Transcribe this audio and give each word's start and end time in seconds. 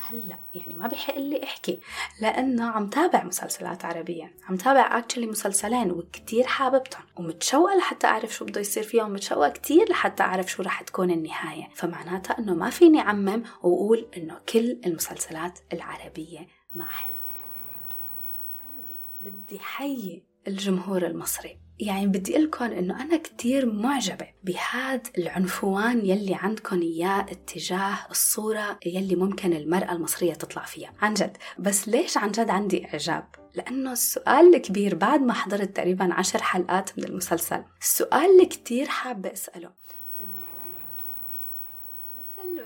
هلأ 0.00 0.36
يعني 0.54 0.74
ما 0.74 0.86
بحق 0.86 1.18
لي 1.18 1.44
احكي 1.44 1.80
لأنه 2.20 2.70
عم 2.70 2.88
تابع 2.88 3.24
مسلسلات 3.24 3.84
عربيه 3.84 4.32
عم 4.48 4.56
تابع 4.56 4.98
اكشلي 4.98 5.26
مسلسلين 5.26 5.90
وكتير 5.90 6.46
حاببتهم 6.46 7.02
ومتشوقة 7.16 7.76
لحتى 7.76 8.06
أعرف 8.06 8.34
شو 8.34 8.44
بده 8.44 8.60
يصير 8.60 8.82
فيهم 8.82 9.10
ومتشوقة 9.10 9.48
كتير 9.48 9.90
لحتى 9.90 10.22
أعرف 10.22 10.50
شو 10.50 10.62
رح 10.62 10.82
تكون 10.82 11.10
النهاية. 11.10 11.68
فمعناتها 11.74 12.38
إنه 12.38 12.54
ما 12.54 12.70
فيني 12.70 13.00
أعمم 13.00 13.42
وأقول 13.62 14.06
إنه 14.16 14.40
كل 14.48 14.80
المسلسلات 14.86 15.58
العربية 15.72 16.46
ما 16.74 16.86
حلوة. 16.86 17.16
بدي 19.20 19.58
حيي 19.58 20.22
الجمهور 20.48 21.06
المصري. 21.06 21.67
يعني 21.80 22.06
بدي 22.06 22.38
لكم 22.38 22.64
إنه 22.64 23.02
أنا 23.02 23.16
كتير 23.16 23.72
معجبة 23.72 24.26
بهذا 24.44 25.02
العنفوان 25.18 26.06
يلي 26.06 26.34
عندكم 26.34 26.80
إياه 26.80 27.20
اتجاه 27.20 27.98
الصورة 28.10 28.78
يلي 28.86 29.16
ممكن 29.16 29.52
المرأة 29.52 29.92
المصرية 29.92 30.34
تطلع 30.34 30.64
فيها. 30.64 30.92
عن 31.02 31.14
جد. 31.14 31.36
بس 31.58 31.88
ليش 31.88 32.16
عن 32.16 32.30
جد 32.30 32.50
عندي 32.50 32.86
إعجاب؟ 32.86 33.24
لأنه 33.54 33.92
السؤال 33.92 34.54
الكبير 34.54 34.94
بعد 34.94 35.20
ما 35.20 35.32
حضرت 35.32 35.76
تقريبا 35.76 36.14
عشر 36.14 36.42
حلقات 36.42 36.98
من 36.98 37.04
المسلسل 37.04 37.64
السؤال 37.80 38.30
اللي 38.30 38.46
كتير 38.46 38.86
حابة 38.86 39.32
أسأله. 39.32 39.70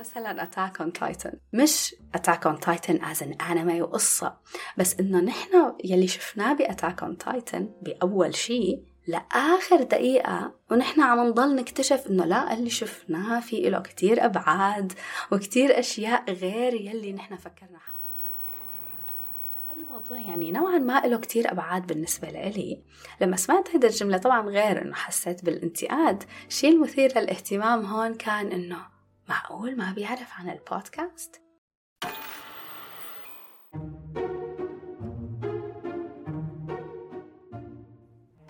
مثلا 0.01 0.43
Attack 0.43 0.81
on 0.81 0.93
Titan 0.93 1.33
مش 1.53 1.95
Attack 2.15 2.47
on 2.47 2.61
Titan 2.61 3.05
as 3.05 3.23
an 3.23 3.33
anime 3.33 3.83
وقصة 3.83 4.37
بس 4.79 5.01
إنه 5.01 5.21
نحن 5.21 5.75
يلي 5.85 6.07
شفناه 6.07 6.53
ب 6.53 6.60
Attack 6.60 7.03
on 7.03 7.19
Titan 7.19 7.71
بأول 7.83 8.35
شيء 8.35 8.83
لآخر 9.07 9.83
دقيقة 9.83 10.53
ونحن 10.71 11.01
عم 11.01 11.27
نضل 11.29 11.55
نكتشف 11.55 12.07
إنه 12.11 12.25
لا 12.25 12.55
اللي 12.55 12.71
شفناه 12.71 13.41
في 13.41 13.71
له 13.71 13.81
كتير 13.81 14.25
أبعاد 14.25 14.93
وكتير 15.33 15.79
أشياء 15.79 16.33
غير 16.33 16.75
يلي 16.75 17.13
نحن 17.13 17.37
فكرنا 17.37 17.79
الموضوع 19.93 20.19
يعني 20.19 20.53
نوعا 20.53 20.79
ما 20.79 21.01
له 21.01 21.19
كتير 21.19 21.53
أبعاد 21.53 21.87
بالنسبة 21.87 22.31
لإلي. 22.31 22.83
لما 23.21 23.37
سمعت 23.37 23.71
هيدا 23.71 23.89
الجملة 23.89 24.19
طبعا 24.19 24.49
غير 24.49 24.83
إنه 24.83 24.95
حسيت 24.95 25.45
بالانتقاد. 25.45 26.25
الشيء 26.49 26.73
المثير 26.73 27.19
للاهتمام 27.19 27.87
هون 27.87 28.15
كان 28.15 28.53
إنه 28.53 28.87
معقول 29.29 29.77
ما 29.77 29.93
بيعرف 29.93 30.33
عن 30.39 30.51
البودكاست؟ 30.51 31.41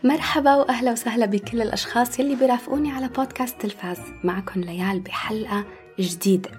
مرحبا 0.05 0.55
وأهلا 0.55 0.92
وسهلا 0.92 1.27
بكل 1.27 1.62
الأشخاص 1.62 2.19
يلي 2.19 2.34
بيرافقوني 2.34 2.92
على 2.92 3.08
بودكاست 3.08 3.61
تلفاز. 3.61 3.98
معكم 4.25 4.61
ليال 4.61 5.00
بحلقة 5.00 5.64
جديدة. 6.00 6.50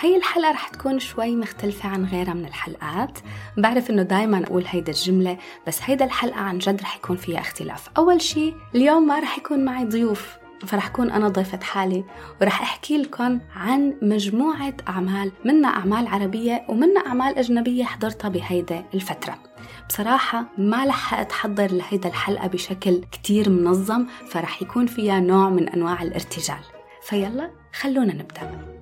هي 0.00 0.16
الحلقة 0.16 0.50
رح 0.50 0.68
تكون 0.68 0.98
شوي 0.98 1.36
مختلفة 1.36 1.88
عن 1.88 2.04
غيرها 2.04 2.34
من 2.34 2.44
الحلقات. 2.44 3.18
بعرف 3.56 3.90
إنه 3.90 4.02
دايما 4.02 4.44
أقول 4.44 4.64
هيدا 4.66 4.92
الجملة 4.92 5.38
بس 5.66 5.80
هيدا 5.84 6.04
الحلقة 6.04 6.40
عن 6.40 6.58
جد 6.58 6.80
رح 6.82 6.96
يكون 6.96 7.16
فيها 7.16 7.40
اختلاف. 7.40 7.88
أول 7.96 8.22
شي 8.22 8.54
اليوم 8.74 9.06
ما 9.06 9.20
رح 9.20 9.38
يكون 9.38 9.64
معي 9.64 9.84
ضيوف 9.84 10.36
فرح 10.66 10.88
كون 10.88 11.10
أنا 11.10 11.28
ضيفة 11.28 11.60
حالي 11.62 12.04
ورح 12.40 12.62
أحكي 12.62 12.98
لكم 12.98 13.40
عن 13.56 13.94
مجموعة 14.02 14.74
أعمال 14.88 15.32
منا 15.44 15.68
أعمال 15.68 16.06
عربية 16.06 16.64
ومنا 16.68 17.06
أعمال 17.06 17.38
أجنبية 17.38 17.84
حضرتها 17.84 18.28
بهيدا 18.28 18.84
الفترة. 18.94 19.47
بصراحة 19.88 20.44
ما 20.58 20.86
لحقت 20.86 21.32
أحضر 21.32 21.72
لهيدا 21.72 22.08
الحلقة 22.08 22.46
بشكل 22.46 23.04
كتير 23.12 23.50
منظم 23.50 24.06
فرح 24.28 24.62
يكون 24.62 24.86
فيها 24.86 25.20
نوع 25.20 25.48
من 25.50 25.68
أنواع 25.68 26.02
الارتجال. 26.02 26.60
فيلا 27.02 27.50
خلونا 27.80 28.14
نبدأ. 28.14 28.78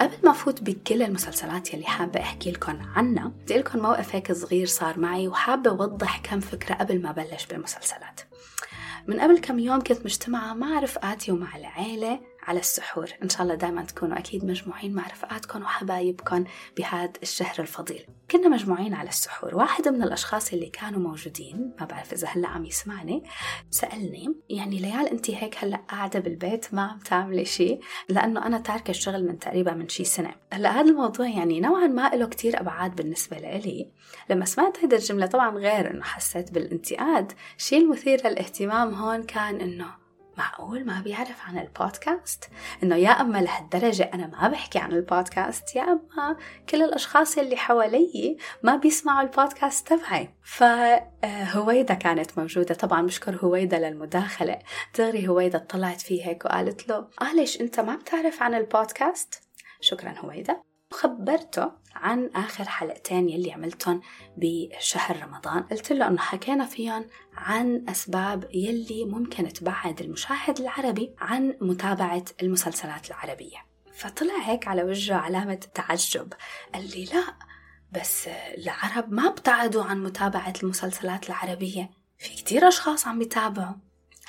قبل 0.00 0.16
ما 0.24 0.30
أفوت 0.30 0.62
بكل 0.62 1.02
المسلسلات 1.02 1.74
يلي 1.74 1.86
حابة 1.86 2.20
أحكي 2.20 2.50
لكم 2.50 2.78
عنها 2.96 3.32
بدي 3.42 3.58
لكم 3.58 3.78
موقف 3.78 4.14
هيك 4.14 4.32
صغير 4.32 4.66
صار 4.66 4.98
معي 4.98 5.28
وحابة 5.28 5.70
أوضح 5.70 6.18
كم 6.18 6.40
فكرة 6.40 6.74
قبل 6.74 7.02
ما 7.02 7.12
بلش 7.12 7.46
بالمسلسلات. 7.46 8.20
من 9.06 9.20
قبل 9.20 9.38
كم 9.38 9.58
يوم 9.58 9.80
كنت 9.80 10.04
مجتمعة 10.04 10.54
مع 10.54 10.78
رفقاتي 10.78 11.32
ومع 11.32 11.56
العيلة 11.56 12.20
على 12.46 12.60
السحور. 12.60 13.10
إن 13.22 13.28
شاء 13.28 13.42
الله 13.42 13.54
دائما 13.54 13.82
تكونوا 13.82 14.18
أكيد 14.18 14.44
مجموعين 14.44 14.94
مع 14.94 15.06
رفقاتكم 15.06 15.62
وحبايبكم 15.62 16.44
بهذا 16.76 17.12
الشهر 17.22 17.54
الفضيل. 17.58 18.06
كنا 18.30 18.48
مجموعين 18.48 18.94
على 18.94 19.08
السحور. 19.08 19.54
واحد 19.54 19.88
من 19.88 20.02
الأشخاص 20.02 20.52
اللي 20.52 20.66
كانوا 20.66 21.00
موجودين 21.00 21.74
ما 21.80 21.86
بعرف 21.86 22.12
إذا 22.12 22.28
هلأ 22.28 22.48
عم 22.48 22.64
يسمعني 22.64 23.24
سألني 23.70 24.34
يعني 24.48 24.78
ليال 24.78 25.08
أنت 25.08 25.30
هيك 25.30 25.64
هلأ 25.64 25.76
قاعدة 25.76 26.20
بالبيت 26.20 26.74
ما 26.74 26.82
عم 26.82 26.98
تعملي 26.98 27.44
شيء 27.44 27.80
لأنه 28.08 28.46
أنا 28.46 28.58
تاركة 28.58 28.90
الشغل 28.90 29.26
من 29.26 29.38
تقريبا 29.38 29.72
من 29.72 29.88
شي 29.88 30.04
سنة. 30.04 30.34
هلأ 30.52 30.70
هذا 30.70 30.90
الموضوع 30.90 31.28
يعني 31.28 31.60
نوعا 31.60 31.86
ما 31.86 32.08
له 32.08 32.26
كتير 32.26 32.60
أبعاد 32.60 32.96
بالنسبة 32.96 33.36
لإلي. 33.36 33.90
لما 34.30 34.44
سمعت 34.44 34.78
هيدا 34.78 34.96
الجملة 34.96 35.26
طبعا 35.26 35.58
غير 35.58 35.90
إنه 35.90 36.02
حسيت 36.02 36.52
بالانتقاد. 36.52 37.32
الشيء 37.58 37.80
المثير 37.80 38.28
للاهتمام 38.28 38.94
هون 38.94 39.22
كان 39.22 39.60
إنه 39.60 40.03
معقول 40.38 40.84
ما 40.84 41.00
بيعرف 41.00 41.48
عن 41.48 41.58
البودكاست؟ 41.58 42.50
إنه 42.82 42.96
يا 42.96 43.10
أما 43.10 43.38
لهالدرجة 43.38 44.10
أنا 44.14 44.26
ما 44.26 44.48
بحكي 44.48 44.78
عن 44.78 44.92
البودكاست 44.92 45.76
يا 45.76 45.82
أما 45.82 46.36
كل 46.68 46.82
الأشخاص 46.82 47.38
اللي 47.38 47.56
حوالي 47.56 48.36
ما 48.62 48.76
بيسمعوا 48.76 49.22
البودكاست 49.22 49.88
تبعي. 49.88 50.34
فهويدا 50.42 51.94
كانت 51.94 52.38
موجودة. 52.38 52.74
طبعا 52.74 53.02
بشكر 53.02 53.36
هويدا 53.36 53.78
للمداخلة. 53.78 54.58
دغري 54.98 55.28
هويدا 55.28 55.58
طلعت 55.58 56.00
فيه 56.00 56.26
هيك 56.26 56.44
وقالت 56.44 56.88
له 56.88 56.96
آه 56.96 57.46
أنت 57.60 57.80
ما 57.80 57.96
بتعرف 57.96 58.42
عن 58.42 58.54
البودكاست؟ 58.54 59.42
شكرا 59.80 60.14
هويدا. 60.18 60.73
خبرته 60.92 61.72
عن 61.94 62.30
آخر 62.34 62.64
حلقتين 62.64 63.28
يلي 63.28 63.52
عملتهم 63.52 64.00
بشهر 64.36 65.22
رمضان. 65.22 65.62
قلت 65.62 65.92
له 65.92 66.08
أنه 66.08 66.18
حكينا 66.18 66.66
فيهم 66.66 67.06
عن 67.34 67.84
أسباب 67.88 68.48
يلي 68.54 69.04
ممكن 69.04 69.48
تبعد 69.48 70.00
المشاهد 70.00 70.60
العربي 70.60 71.14
عن 71.18 71.56
متابعة 71.60 72.24
المسلسلات 72.42 73.08
العربية. 73.08 73.66
فطلع 73.94 74.38
هيك 74.42 74.68
على 74.68 74.82
وجهه 74.82 75.16
علامة 75.16 75.60
تعجب. 75.74 76.32
قال 76.74 76.90
لي 76.90 77.04
لا 77.04 77.34
بس 77.92 78.28
العرب 78.28 79.12
ما 79.12 79.28
ابتعدوا 79.28 79.84
عن 79.84 80.02
متابعة 80.02 80.52
المسلسلات 80.62 81.28
العربية. 81.28 81.90
في 82.18 82.28
كتير 82.28 82.68
أشخاص 82.68 83.06
عم 83.06 83.22
يتابعوا 83.22 83.74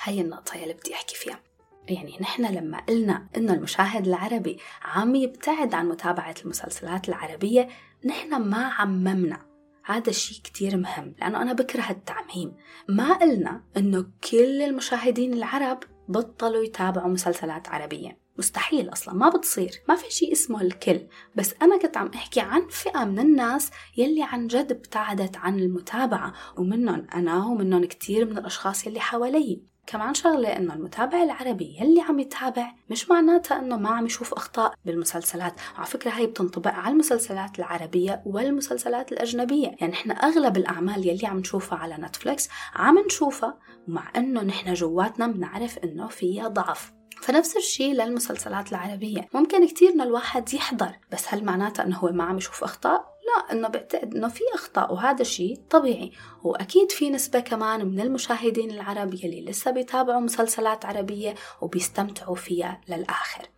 هاي 0.02 0.20
النقطة 0.20 0.56
يلي 0.56 0.72
بدي 0.72 0.94
أحكي 0.94 1.14
فيها. 1.14 1.45
يعني 1.88 2.18
نحن 2.20 2.54
لما 2.54 2.80
قلنا 2.80 3.28
إنه 3.36 3.52
المشاهد 3.52 4.06
العربي 4.06 4.58
عم 4.82 5.14
يبتعد 5.14 5.74
عن 5.74 5.88
متابعة 5.88 6.34
المسلسلات 6.44 7.08
العربية 7.08 7.68
نحن 8.04 8.42
ما 8.42 8.64
عممنا. 8.64 9.38
هذا 9.84 10.10
الشيء 10.10 10.38
كتير 10.44 10.76
مهم 10.76 11.14
لأنه 11.20 11.42
أنا 11.42 11.52
بكره 11.52 11.90
التعميم. 11.90 12.56
ما 12.88 13.12
قلنا 13.12 13.62
إنه 13.76 14.06
كل 14.30 14.62
المشاهدين 14.62 15.32
العرب 15.32 15.78
بطلوا 16.08 16.64
يتابعوا 16.64 17.08
مسلسلات 17.08 17.68
عربية. 17.68 18.18
مستحيل 18.38 18.92
أصلا 18.92 19.14
ما 19.14 19.28
بتصير. 19.28 19.82
ما 19.88 19.96
في 19.96 20.10
شيء 20.10 20.32
اسمه 20.32 20.62
الكل. 20.62 21.00
بس 21.36 21.54
أنا 21.62 21.78
كنت 21.78 21.96
عم 21.96 22.10
أحكي 22.14 22.40
عن 22.40 22.68
فئة 22.68 23.04
من 23.04 23.18
الناس 23.18 23.70
يلي 23.96 24.22
عن 24.22 24.46
جد 24.46 24.72
ابتعدت 24.72 25.36
عن 25.36 25.58
المتابعة 25.58 26.32
ومنهم 26.56 27.06
أنا 27.14 27.46
ومنهم 27.46 27.84
كتير 27.84 28.24
من 28.24 28.38
الأشخاص 28.38 28.86
يلي 28.86 29.00
حوالي. 29.00 29.75
كمان 29.86 30.14
شغلة 30.14 30.56
إنه 30.56 30.74
المتابع 30.74 31.22
العربي 31.22 31.76
يلي 31.80 32.00
عم 32.00 32.18
يتابع 32.20 32.72
مش 32.90 33.10
معناتها 33.10 33.58
إنه 33.58 33.76
ما 33.76 33.88
عم 33.90 34.06
يشوف 34.06 34.34
أخطاء 34.34 34.74
بالمسلسلات. 34.84 35.54
على 35.76 35.86
فكرة 35.86 36.10
هي 36.10 36.26
بتنطبق 36.26 36.70
على 36.70 36.92
المسلسلات 36.92 37.58
العربية 37.58 38.22
والمسلسلات 38.26 39.12
الأجنبية. 39.12 39.76
يعني 39.80 39.92
إحنا 39.92 40.14
أغلب 40.14 40.56
الأعمال 40.56 41.08
يلي 41.08 41.26
عم 41.26 41.38
نشوفها 41.38 41.78
على 41.78 41.96
نتفليكس 41.98 42.48
عم 42.74 42.98
نشوفها 42.98 43.58
مع 43.88 44.10
إنه 44.16 44.42
نحن 44.42 44.74
جواتنا 44.74 45.26
بنعرف 45.26 45.78
إنه 45.78 46.06
فيها 46.08 46.48
ضعف. 46.48 46.92
فنفس 47.22 47.56
الشيء 47.56 47.94
للمسلسلات 47.94 48.72
العربية. 48.72 49.28
ممكن 49.34 49.66
كتير 49.66 49.90
إن 49.90 50.00
الواحد 50.00 50.54
يحضر 50.54 50.98
بس 51.12 51.24
هل 51.28 51.44
معناتها 51.44 51.84
إنه 51.84 51.96
هو 51.96 52.12
ما 52.12 52.24
عم 52.24 52.36
يشوف 52.36 52.64
أخطاء؟ 52.64 53.15
لا 53.26 53.52
إنه 53.52 53.68
بعتقد 53.68 54.14
إنه 54.14 54.28
في 54.28 54.44
أخطاء 54.54 54.92
وهذا 54.92 55.22
شيء 55.22 55.60
طبيعي. 55.70 56.12
وأكيد 56.42 56.92
في 56.92 57.10
نسبة 57.10 57.40
كمان 57.40 57.86
من 57.86 58.00
المشاهدين 58.00 58.70
العرب 58.70 59.14
يلي 59.14 59.44
لسه 59.44 59.70
بيتابعوا 59.70 60.20
مسلسلات 60.20 60.84
عربية 60.84 61.34
وبيستمتعوا 61.60 62.36
فيها 62.36 62.80
للآخر. 62.88 63.48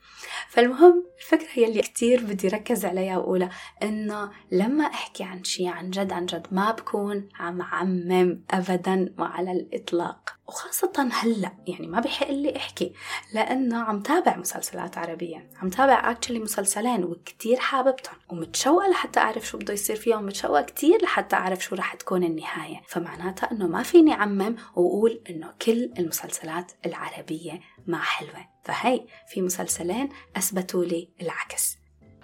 فالمهم 0.48 1.04
الفكرة 1.18 1.60
يلي 1.60 1.82
كتير 1.82 2.24
بدي 2.24 2.48
ركز 2.48 2.84
عليها 2.84 3.18
وأقولها 3.18 3.50
إنه 3.82 4.30
لما 4.52 4.84
أحكي 4.84 5.24
عن 5.24 5.44
شيء 5.44 5.68
عن 5.68 5.90
جد 5.90 6.12
عن 6.12 6.26
جد 6.26 6.46
ما 6.50 6.70
بكون 6.70 7.28
عم 7.38 7.62
عمم 7.62 8.44
أبدا 8.50 9.14
وعلى 9.18 9.52
الإطلاق. 9.52 10.38
وخاصة 10.48 11.08
هلأ 11.12 11.52
يعني 11.66 11.86
ما 11.86 12.00
بحق 12.00 12.30
لي 12.30 12.56
أحكي 12.56 12.92
لأنه 13.34 13.78
عم 13.78 14.00
تابع 14.00 14.36
مسلسلات 14.36 14.98
عربية 14.98 15.50
عم 15.62 15.68
تابع 15.68 16.10
اكشلي 16.10 16.38
مسلسلين 16.38 17.04
وكتير 17.04 17.56
حاببتهم 17.56 18.16
ومتشوقة 18.30 18.88
لحتى 18.88 19.20
أعرف 19.20 19.46
شو 19.46 19.58
بده 19.58 19.72
يصير 19.72 19.96
فيهم 19.96 20.18
ومتشوقة 20.18 20.62
كتير 20.62 21.02
لحتى 21.02 21.36
أعرف 21.36 21.64
شو 21.64 21.76
رح 21.76 21.94
تكون 21.94 22.24
النهاية. 22.24 22.82
فمعناتها 22.88 23.52
إنه 23.52 23.66
ما 23.66 23.82
فيني 23.82 24.12
عمم 24.12 24.56
وأقول 24.74 25.22
إنه 25.30 25.54
كل 25.62 25.92
المسلسلات 25.98 26.72
العربية 26.86 27.60
ما 27.86 27.98
حلوة. 27.98 28.57
فهي 28.68 29.06
في 29.28 29.42
مسلسلين 29.42 30.08
أثبتوا 30.36 30.84
لي 30.84 31.08
العكس. 31.22 31.78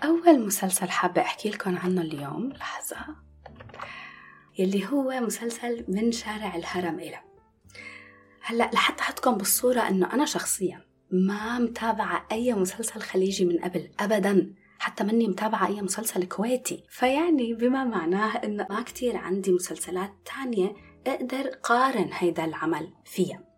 أول 0.04 0.46
مسلسل 0.46 0.90
حابة 0.90 1.20
أحكي 1.20 1.50
لكم 1.50 1.78
عنه 1.78 2.02
اليوم 2.02 2.52
لحظة. 2.52 2.96
يلي 4.58 4.86
هو 4.86 5.20
مسلسل 5.20 5.84
من 5.88 6.12
شارع 6.12 6.56
الهرم 6.56 6.98
إلى. 6.98 7.20
هلأ 8.42 8.70
لحتى 8.74 9.02
أحطكم 9.02 9.34
بالصورة 9.34 9.80
إنه 9.80 10.12
أنا 10.12 10.24
شخصيا 10.24 10.84
ما 11.10 11.58
متابعة 11.58 12.26
أي 12.32 12.54
مسلسل 12.54 13.00
خليجي 13.00 13.44
من 13.44 13.58
قبل 13.58 13.90
ابدا. 14.00 14.54
حتى 14.78 15.04
مني 15.04 15.28
متابعة 15.28 15.66
أي 15.66 15.82
مسلسل 15.82 16.24
كويتي. 16.24 16.84
فيعني 16.90 17.54
بما 17.54 17.84
معناه 17.84 18.36
إنه 18.36 18.66
ما 18.70 18.82
كتير 18.82 19.16
عندي 19.16 19.52
مسلسلات 19.52 20.12
تانية 20.24 20.74
أقدر 21.06 21.48
قارن 21.48 22.10
هيدا 22.12 22.44
العمل 22.44 22.92
فيها. 23.04 23.53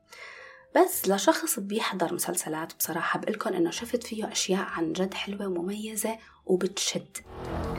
بس 0.76 1.08
لشخص 1.08 1.58
بيحضر 1.58 2.14
مسلسلات 2.14 2.72
بصراحة 2.78 3.18
بقولكم 3.18 3.52
إنه 3.52 3.70
شفت 3.70 4.02
فيه 4.02 4.32
أشياء 4.32 4.66
عن 4.76 4.92
جد 4.92 5.14
حلوة 5.14 5.46
ومميزة 5.46 6.16
وبتشد. 6.46 7.16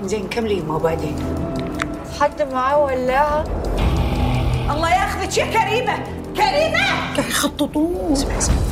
زين 0.02 0.28
كملي 0.30 0.62
ما 0.62 0.78
بعدين؟ 0.78 1.16
حد 2.20 2.42
معاه 2.42 2.84
ولاعة 2.84 3.44
الله 4.72 4.90
ياخذك 4.94 5.38
يا 5.38 5.46
كريمة! 5.46 6.04
كريمة! 6.36 7.20
يخططون. 7.30 8.14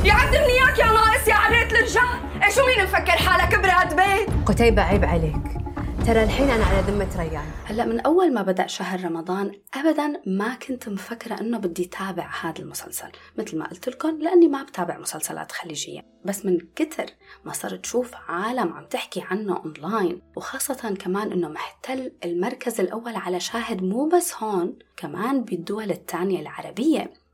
يعذبني 0.04 0.54
اياك 0.54 0.80
يا 0.80 0.86
ناقص 0.86 1.27
يا 1.27 1.36
عريت 1.36 1.72
الرجال 1.74 2.44
إيش 2.44 2.57
مين 2.60 2.83
مفكر 2.83 3.12
حالك 3.12 3.60
براد 3.60 3.95
بيت؟ 3.95 4.30
قتيبة 4.45 4.81
عيب 4.81 5.06
عليك. 5.06 5.64
ترى 6.06 6.24
الحين 6.24 6.50
أنا 6.50 6.66
على 6.66 6.81
ذمة 6.81 7.10
ريان. 7.18 7.46
هلا 7.66 7.86
من 7.86 8.00
أول 8.00 8.34
ما 8.34 8.42
بدأ 8.42 8.68
شهر 8.68 9.06
رمضان 9.06 9.52
أبدا 9.74 10.22
ما 10.25 10.56
كنت 10.56 10.90
مفكرة 10.90 11.42
إنه 11.42 11.57
بدي 11.57 11.86
تابع 11.86 12.30
هذا 12.42 12.60
المسلسل 12.60 13.07
مثل 13.38 13.57
ما 13.57 13.68
قلت 13.68 13.90
لكم 13.90 14.18
لأني 14.22 14.48
ما 14.48 14.63
بتابع 14.63 14.98
مسلسلات 14.98 15.52
خليجية. 15.52 16.02
بس 16.25 16.46
من 16.46 16.57
كتر 16.75 17.06
ما 17.46 17.54
صرت 17.54 17.86
شوف 17.86 18.12
عالم 18.28 18.74
عم 18.74 18.86
تحكي 18.86 19.22
عنه 19.22 19.57
أونلاين 19.57 20.22
وخاصة 20.36 20.96
كمان 21.00 21.31
إنه 21.31 21.48
محتل 21.48 22.12
المركز 22.25 22.80
الأول 22.80 23.16
على 23.16 23.40
شاهد 23.40 23.84
مو 23.84 24.10
بس 24.10 24.34
هون 24.44 24.80
كمان 24.98 25.44
بالدول 25.44 25.92
الثانية 25.92 26.42
العربية. 26.42 27.25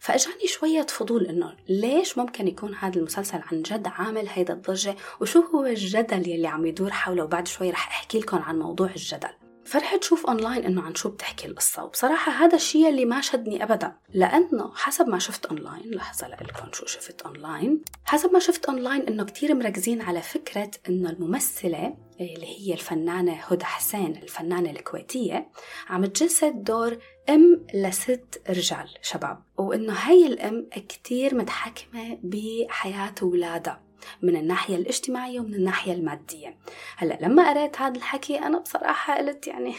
فإجاني 0.00 0.46
شوية 0.46 0.86
فضول 0.88 1.26
إنه 1.26 1.56
ليش 1.68 2.18
ممكن 2.18 2.48
يكون 2.48 2.74
هذا 2.74 2.96
المسلسل 2.96 3.40
عن 3.52 3.62
جد 3.62 3.86
عامل 3.86 4.28
هيدا 4.28 4.54
الضجة؟ 4.54 4.96
وشو 5.20 5.40
هو 5.40 5.66
الجدل 5.66 6.28
يلي 6.28 6.46
عم 6.46 6.66
يدور 6.66 6.90
حوله؟ 6.90 7.24
وبعد 7.24 7.48
شوي 7.48 7.70
رح 7.70 7.88
أحكي 7.88 8.18
لكم 8.18 8.38
عن 8.38 8.58
موضوع 8.58 8.90
الجدل. 8.90 9.45
فرحت 9.66 10.04
شوف 10.04 10.26
أونلاين 10.26 10.64
إنه 10.64 10.82
عن 10.82 10.94
شو 10.94 11.08
بتحكي 11.08 11.46
القصة. 11.46 11.84
وبصراحة 11.84 12.32
هذا 12.32 12.56
الشيء 12.56 12.88
اللي 12.88 13.04
ما 13.04 13.20
شدني 13.20 13.62
ابدا. 13.62 13.96
لأنه 14.14 14.72
حسب 14.74 15.08
ما 15.08 15.18
شفت 15.18 15.46
أونلاين 15.46 15.90
لحظة 15.90 16.28
لكم 16.28 16.72
شو 16.72 16.86
شفت 16.86 17.22
أونلاين. 17.22 17.82
حسب 18.04 18.32
ما 18.32 18.38
شفت 18.38 18.64
أونلاين 18.64 19.02
إنه 19.02 19.24
كتير 19.24 19.54
مركزين 19.54 20.02
على 20.02 20.22
فكرة 20.22 20.70
إنه 20.88 21.10
الممثلة 21.10 21.96
اللي 22.20 22.46
هي 22.46 22.72
الفنانة 22.72 23.32
هدى 23.32 23.64
حسين 23.64 24.16
الفنانة 24.22 24.70
الكويتية 24.70 25.48
عم 25.88 26.06
تجسد 26.06 26.64
دور 26.64 26.98
أم 27.28 27.66
لست 27.74 28.42
رجال 28.50 28.88
شباب. 29.02 29.42
وإنه 29.56 29.92
هاي 29.92 30.26
الأم 30.26 30.68
كتير 30.88 31.34
متحكمة 31.34 32.18
بحياة 32.22 33.14
اولادها 33.22 33.85
من 34.22 34.36
الناحية 34.36 34.76
الاجتماعية 34.76 35.40
ومن 35.40 35.54
الناحية 35.54 35.92
المادية. 35.92 36.56
هلأ 36.96 37.18
لما 37.20 37.50
قريت 37.50 37.80
هذا 37.80 37.96
الحكي 37.96 38.38
أنا 38.38 38.58
بصراحة 38.58 39.18
قلت 39.18 39.46
يعني 39.46 39.74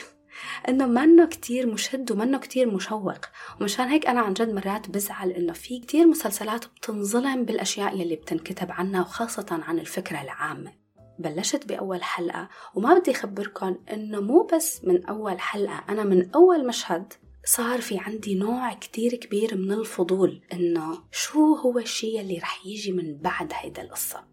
إنه 0.69 0.85
منه 0.85 1.25
كتير 1.25 1.67
مشد 1.67 2.11
ومنه 2.11 2.37
كتير 2.37 2.75
مشوق. 2.75 3.25
ومشان 3.61 3.87
هيك 3.87 4.07
أنا 4.07 4.21
عن 4.21 4.33
جد 4.33 4.53
مرات 4.53 4.89
بزعل 4.89 5.31
إنه 5.31 5.53
في 5.53 5.79
كتير 5.79 6.07
مسلسلات 6.07 6.65
بتنظلم 6.65 7.45
بالأشياء 7.45 7.99
يلي 7.99 8.15
بتنكتب 8.15 8.71
عنها 8.71 9.01
وخاصة 9.01 9.61
عن 9.67 9.79
الفكرة 9.79 10.21
العامة. 10.21 10.87
بلشت 11.19 11.65
بأول 11.65 12.03
حلقة 12.03 12.49
وما 12.75 12.99
بدي 12.99 13.11
أخبركم 13.11 13.75
إنه 13.93 14.21
مو 14.21 14.49
بس 14.53 14.85
من 14.85 15.05
أول 15.05 15.39
حلقة 15.39 15.83
أنا 15.89 16.03
من 16.03 16.29
أول 16.35 16.67
مشهد 16.67 17.13
صار 17.47 17.81
في 17.81 17.97
عندي 17.99 18.35
نوع 18.35 18.73
كتير 18.73 19.15
كبير 19.15 19.57
من 19.57 19.71
الفضول 19.71 20.41
إنه 20.53 21.03
شو 21.11 21.55
هو 21.55 21.79
الشيء 21.79 22.19
اللي 22.21 22.37
رح 22.37 22.65
يجي 22.65 22.91
من 22.91 23.17
بعد 23.17 23.51
هيدا 23.53 23.81
القصة. 23.81 24.23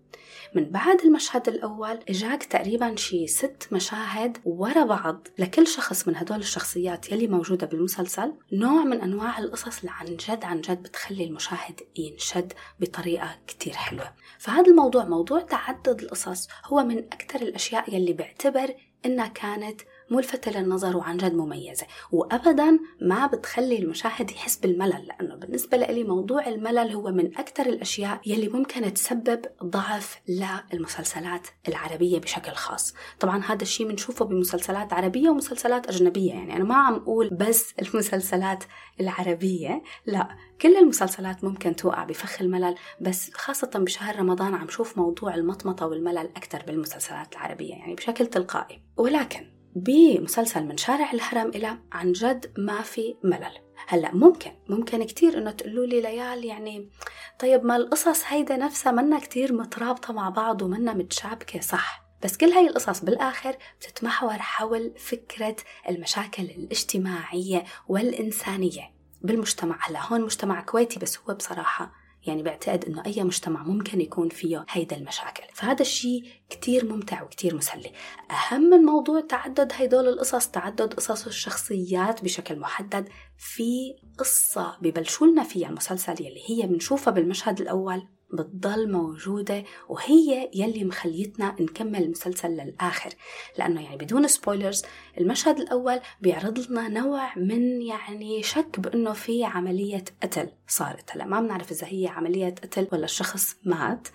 من 0.55 0.65
بعد 0.65 1.01
المشهد 1.01 1.49
الأول 1.49 1.99
إجاك 2.09 2.45
تقريبا 2.45 2.97
شي 2.97 3.27
ست 3.27 3.69
مشاهد 3.73 4.39
ورا 4.45 4.85
بعض 4.85 5.29
لكل 5.39 5.67
شخص 5.67 6.09
من 6.09 6.17
هدول 6.17 6.39
الشخصيات 6.39 7.13
يلي 7.13 7.27
موجودة 7.27 7.67
بالمسلسل. 7.67 8.33
نوع 8.53 8.85
من 8.85 9.01
أنواع 9.01 9.39
القصص 9.39 9.79
اللي 9.79 9.91
عن 9.91 10.07
جد 10.07 10.45
عن 10.45 10.61
جد 10.61 10.83
بتخلي 10.83 11.25
المشاهد 11.25 11.81
ينشد 11.97 12.53
بطريقة 12.81 13.39
كتير 13.47 13.73
حلوة. 13.73 14.13
فهذا 14.39 14.71
الموضوع 14.71 15.05
موضوع 15.05 15.41
تعدد 15.41 16.01
القصص 16.03 16.49
هو 16.65 16.85
من 16.85 16.99
أكثر 16.99 17.43
الأشياء 17.43 17.95
يلي 17.95 18.13
بعتبر 18.13 18.75
إنها 19.07 19.27
كانت 19.27 19.81
ملفتة 20.11 20.61
للنظر 20.61 20.97
وعن 20.97 21.17
جد 21.17 21.35
مميزة 21.35 21.87
وأبدا 22.13 22.79
ما 23.01 23.27
بتخلي 23.27 23.79
المشاهد 23.79 24.31
يحس 24.31 24.57
بالملل 24.57 25.07
لأنه 25.07 25.35
بالنسبة 25.35 25.77
لي 25.77 26.05
موضوع 26.05 26.49
الملل 26.49 26.93
هو 26.93 27.11
من 27.11 27.39
أكثر 27.39 27.67
الأشياء 27.67 28.21
يلي 28.27 28.49
ممكن 28.49 28.95
تسبب 28.95 29.43
ضعف 29.65 30.21
للمسلسلات 30.29 31.47
العربية 31.69 32.19
بشكل 32.19 32.53
خاص. 32.53 32.95
طبعا 33.21 33.43
هذا 33.43 33.63
الشيء 33.63 33.89
بنشوفه 33.89 34.25
بمسلسلات 34.25 34.93
عربية 34.93 35.31
ومسلسلات 35.31 35.89
أجنبية 35.89 36.33
يعني 36.33 36.57
أنا 36.57 36.65
ما 36.65 36.75
عم 36.75 36.95
أقول 36.95 37.31
بس 37.31 37.75
المسلسلات 37.83 38.65
العربية 39.01 39.83
لا. 40.07 40.29
كل 40.61 40.77
المسلسلات 40.77 41.45
ممكن 41.45 41.77
توقع 41.77 42.05
بفخ 42.05 42.43
الملل 42.43 42.75
بس 43.01 43.31
خاصة 43.35 43.71
بشهر 43.75 44.19
رمضان 44.19 44.55
عم 44.55 44.69
شوف 44.69 44.99
موضوع 44.99 45.35
المطمطة 45.35 45.87
والملل 45.87 46.29
أكثر 46.37 46.63
بالمسلسلات 46.67 47.33
العربية 47.33 47.75
يعني 47.75 47.95
بشكل 47.95 48.27
تلقائي. 48.27 48.83
ولكن 48.97 49.54
بمسلسل 49.75 50.65
من 50.65 50.77
شارع 50.77 51.13
الهرم 51.13 51.49
إلى 51.49 51.79
عن 51.93 52.13
جد 52.13 52.53
ما 52.59 52.83
في 52.83 53.17
ملل. 53.25 53.59
هلا 53.87 54.15
ممكن 54.15 54.51
ممكن 54.69 55.05
كتير 55.05 55.39
إنه 55.39 55.51
تقولوا 55.51 55.87
لي 55.87 56.01
ليال 56.01 56.45
يعني 56.45 56.91
طيب 57.39 57.65
ما 57.65 57.77
القصص 57.77 58.25
هيدا 58.27 58.57
نفسها 58.57 58.93
منا 58.93 59.19
كتير 59.19 59.53
مترابطة 59.53 60.13
مع 60.13 60.29
بعض 60.29 60.63
ومنا 60.63 60.95
متشابكة 60.95 61.61
صح. 61.61 62.05
بس 62.23 62.37
كل 62.37 62.47
هاي 62.47 62.67
القصص 62.67 63.05
بالآخر 63.05 63.57
بتتمحور 63.81 64.39
حول 64.39 64.95
فكرة 64.99 65.57
المشاكل 65.89 66.43
الاجتماعية 66.43 67.65
والإنسانية 67.89 68.95
بالمجتمع. 69.23 69.79
هلا 69.81 70.13
هون 70.13 70.21
مجتمع 70.21 70.61
كويتي 70.61 70.99
بس 70.99 71.19
هو 71.19 71.35
بصراحة 71.35 72.04
يعني 72.27 72.43
بعتقد 72.43 72.85
إنه 72.85 73.03
أي 73.07 73.25
مجتمع 73.25 73.63
ممكن 73.63 74.01
يكون 74.01 74.29
فيه 74.29 74.67
هيدا 74.71 74.97
المشاكل. 74.97 75.43
فهذا 75.55 75.81
الشيء 75.81 76.25
كتير 76.51 76.85
ممتع 76.85 77.23
وكتير 77.23 77.57
مسلي. 77.57 77.93
أهم 78.31 78.63
من 78.63 78.79
موضوع 78.79 79.21
تعدد 79.21 79.73
هيدول 79.75 80.09
القصص 80.09 80.49
تعدد 80.49 80.95
قصص 80.95 81.27
الشخصيات 81.27 82.25
بشكل 82.25 82.59
محدد 82.59 83.09
في 83.39 83.97
قصة 84.19 84.77
ببلشوا 84.83 85.27
لنا 85.27 85.43
فيها 85.43 85.69
المسلسل 85.69 86.13
يلي 86.13 86.43
هي 86.47 86.67
بنشوفها 86.67 87.13
بالمشهد 87.13 87.61
الأول. 87.61 88.03
بتضل 88.37 88.93
موجودة 88.93 89.65
وهي 89.89 90.51
يلي 90.55 90.85
مخليتنا 90.85 91.57
نكمل 91.61 92.03
المسلسل 92.03 92.49
للآخر. 92.49 93.11
لأنه 93.59 93.83
يعني 93.83 93.97
بدون 93.97 94.29
سبويلرز 94.29 94.83
المشهد 95.21 95.61
الأول 95.61 96.01
بيعرض 96.21 96.59
لنا 96.59 96.89
نوع 96.89 97.39
من 97.39 97.83
يعني 97.83 98.43
شك 98.43 98.81
بأنه 98.81 99.13
في 99.13 99.45
عملية 99.45 100.05
قتل 100.23 100.49
صارت. 100.69 101.11
هلأ 101.11 101.25
ما 101.25 101.41
بنعرف 101.41 101.73
إذا 101.73 101.87
هي 101.87 102.07
عملية 102.07 102.55
قتل 102.63 102.89
ولا 102.93 103.05
الشخص 103.05 103.57
مات 103.65 104.09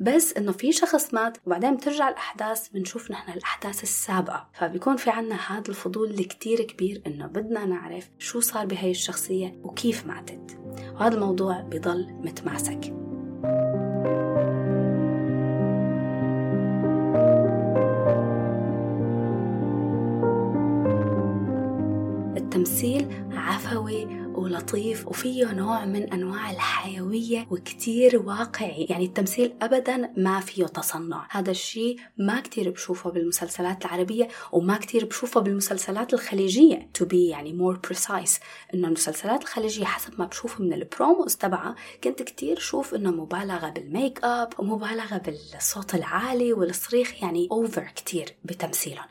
بس 0.00 0.32
إنه 0.32 0.52
في 0.52 0.72
شخص 0.72 1.14
مات 1.14 1.38
وبعدين 1.46 1.76
بترجع 1.76 2.08
الأحداث 2.08 2.68
بنشوف 2.68 3.10
نحن 3.10 3.32
الأحداث 3.32 3.82
السابقة. 3.82 4.48
فبيكون 4.54 4.96
في 4.96 5.10
عنا 5.10 5.34
هذا 5.34 5.68
الفضول 5.68 6.10
الكتير 6.10 6.62
كبير 6.62 7.02
إنه 7.06 7.26
بدنا 7.26 7.64
نعرف 7.64 8.10
شو 8.18 8.40
صار 8.40 8.66
بهي 8.66 8.90
الشخصية 8.90 9.60
وكيف 9.62 10.06
ماتت. 10.06 10.58
وهذا 10.94 11.14
الموضوع 11.14 11.60
بضل 11.60 12.06
متماسك. 12.12 13.03
التمثيل 22.64 23.24
عفوي 23.32 24.04
ولطيف 24.34 25.08
وفيه 25.08 25.52
نوع 25.52 25.84
من 25.84 26.12
أنواع 26.12 26.50
الحيوية 26.50 27.46
وكتير 27.50 28.22
واقعي. 28.22 28.86
يعني 28.90 29.04
التمثيل 29.04 29.54
أبدا 29.62 30.12
ما 30.16 30.40
فيه 30.40 30.64
تصنع. 30.64 31.28
هذا 31.30 31.50
الشيء 31.50 31.96
ما 32.18 32.40
كتير 32.40 32.70
بشوفه 32.70 33.10
بالمسلسلات 33.10 33.84
العربية 33.84 34.28
وما 34.52 34.76
كتير 34.76 35.04
بشوفه 35.04 35.40
بالمسلسلات 35.40 36.14
الخليجية. 36.14 36.88
To 36.98 37.04
be 37.06 37.14
يعني 37.14 37.58
more 37.58 37.88
precise 37.88 38.40
إنه 38.74 38.88
المسلسلات 38.88 39.42
الخليجية 39.42 39.84
حسب 39.84 40.12
ما 40.18 40.26
بشوف 40.26 40.60
من 40.60 40.72
ال 40.72 40.81
promos 40.81 41.36
تبعها 41.36 41.74
كنت 42.04 42.22
كتير 42.22 42.58
شوف 42.58 42.94
إنه 42.94 43.10
مبالغة 43.10 43.68
بالميك 43.68 44.24
اب 44.24 44.52
ومبالغة 44.58 45.18
بالصوت 45.18 45.94
العالي 45.94 46.52
والصريخ 46.52 47.22
يعني 47.22 47.48
over 47.52 47.82
كتير 47.96 48.34
بتمثيلهم. 48.44 49.06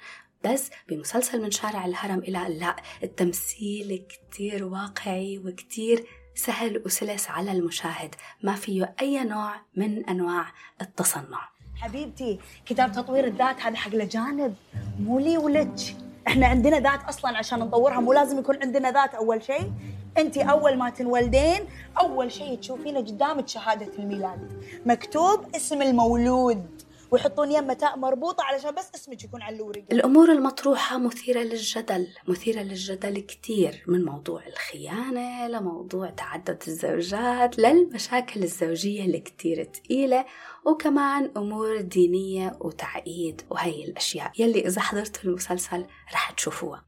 بس 0.46 0.70
بمسلسل 0.90 1.42
من 1.42 1.52
شارع 1.52 1.86
الهرم 1.86 2.20
إلى 2.20 2.60
لا 2.60 2.76
التمثيل 3.04 4.06
كتير 4.10 4.66
واقعي 4.66 5.38
وكتير 5.46 6.06
سهل 6.36 6.82
وسلس 6.86 7.30
على 7.30 7.52
المشاهد. 7.52 8.16
ما 8.44 8.56
فيه 8.56 8.96
أي 9.02 9.24
نوع 9.24 9.56
من 9.76 10.06
أنواع 10.06 10.46
التصنع. 10.82 11.50
حبيبتي 11.76 12.40
كتاب 12.66 12.92
تطوير 12.92 13.28
الذات 13.28 13.62
هذا 13.62 13.76
حق 13.76 13.94
الأجانب. 13.94 14.56
مو 15.00 15.20
لي 15.20 15.38
ولك. 15.38 15.96
إحنا 16.28 16.48
عندنا 16.48 16.80
ذات 16.80 17.04
أصلا 17.04 17.38
عشان 17.38 17.60
نطورها 17.60 18.00
مو 18.00 18.14
لازم 18.14 18.40
يكون 18.40 18.64
عندنا 18.64 18.92
ذات 18.92 19.16
أول 19.16 19.44
شيء. 19.44 19.72
انت 20.18 20.38
أول 20.38 20.78
ما 20.78 20.90
تنولدين 20.90 21.66
أول 22.00 22.32
شيء 22.32 22.60
تشوفينه 22.60 23.00
قدامك 23.00 23.48
شهادة 23.48 23.92
الميلاد. 24.00 24.64
مكتوب 24.86 25.56
اسم 25.56 25.82
المولود. 25.82 26.84
ويحطون 27.14 27.52
يمه 27.52 27.74
تاء 27.74 27.98
مربوطة 27.98 28.44
علشان 28.44 28.76
بس 28.76 28.92
اسمك 28.96 29.24
يكون 29.24 29.42
على 29.42 29.56
الورقه 29.56 29.86
الأمور 29.92 30.32
المطروحة 30.32 30.98
مثيرة 30.98 31.40
للجدل 31.40 32.08
مثيرة 32.28 32.62
للجدل 32.62 33.20
كتير 33.20 33.84
من 33.88 34.06
موضوع 34.06 34.48
الخيانة 34.48 35.48
لموضوع 35.48 36.10
تعدد 36.10 36.64
الزوجات 36.68 37.60
للمشاكل 37.60 38.44
الزوجية 38.44 39.06
الكتير 39.06 39.64
تقيلة 39.64 40.26
وكمان 40.66 41.32
أمور 41.38 41.82
دينية 41.82 42.58
وتعقيد 42.60 43.42
وهي 43.50 43.86
الأشياء 43.86 44.32
يلي 44.40 44.68
إذا 44.68 44.82
حضرتوا 44.82 45.24
المسلسل 45.24 45.86
رح 46.14 46.32
تشوفوها. 46.32 46.86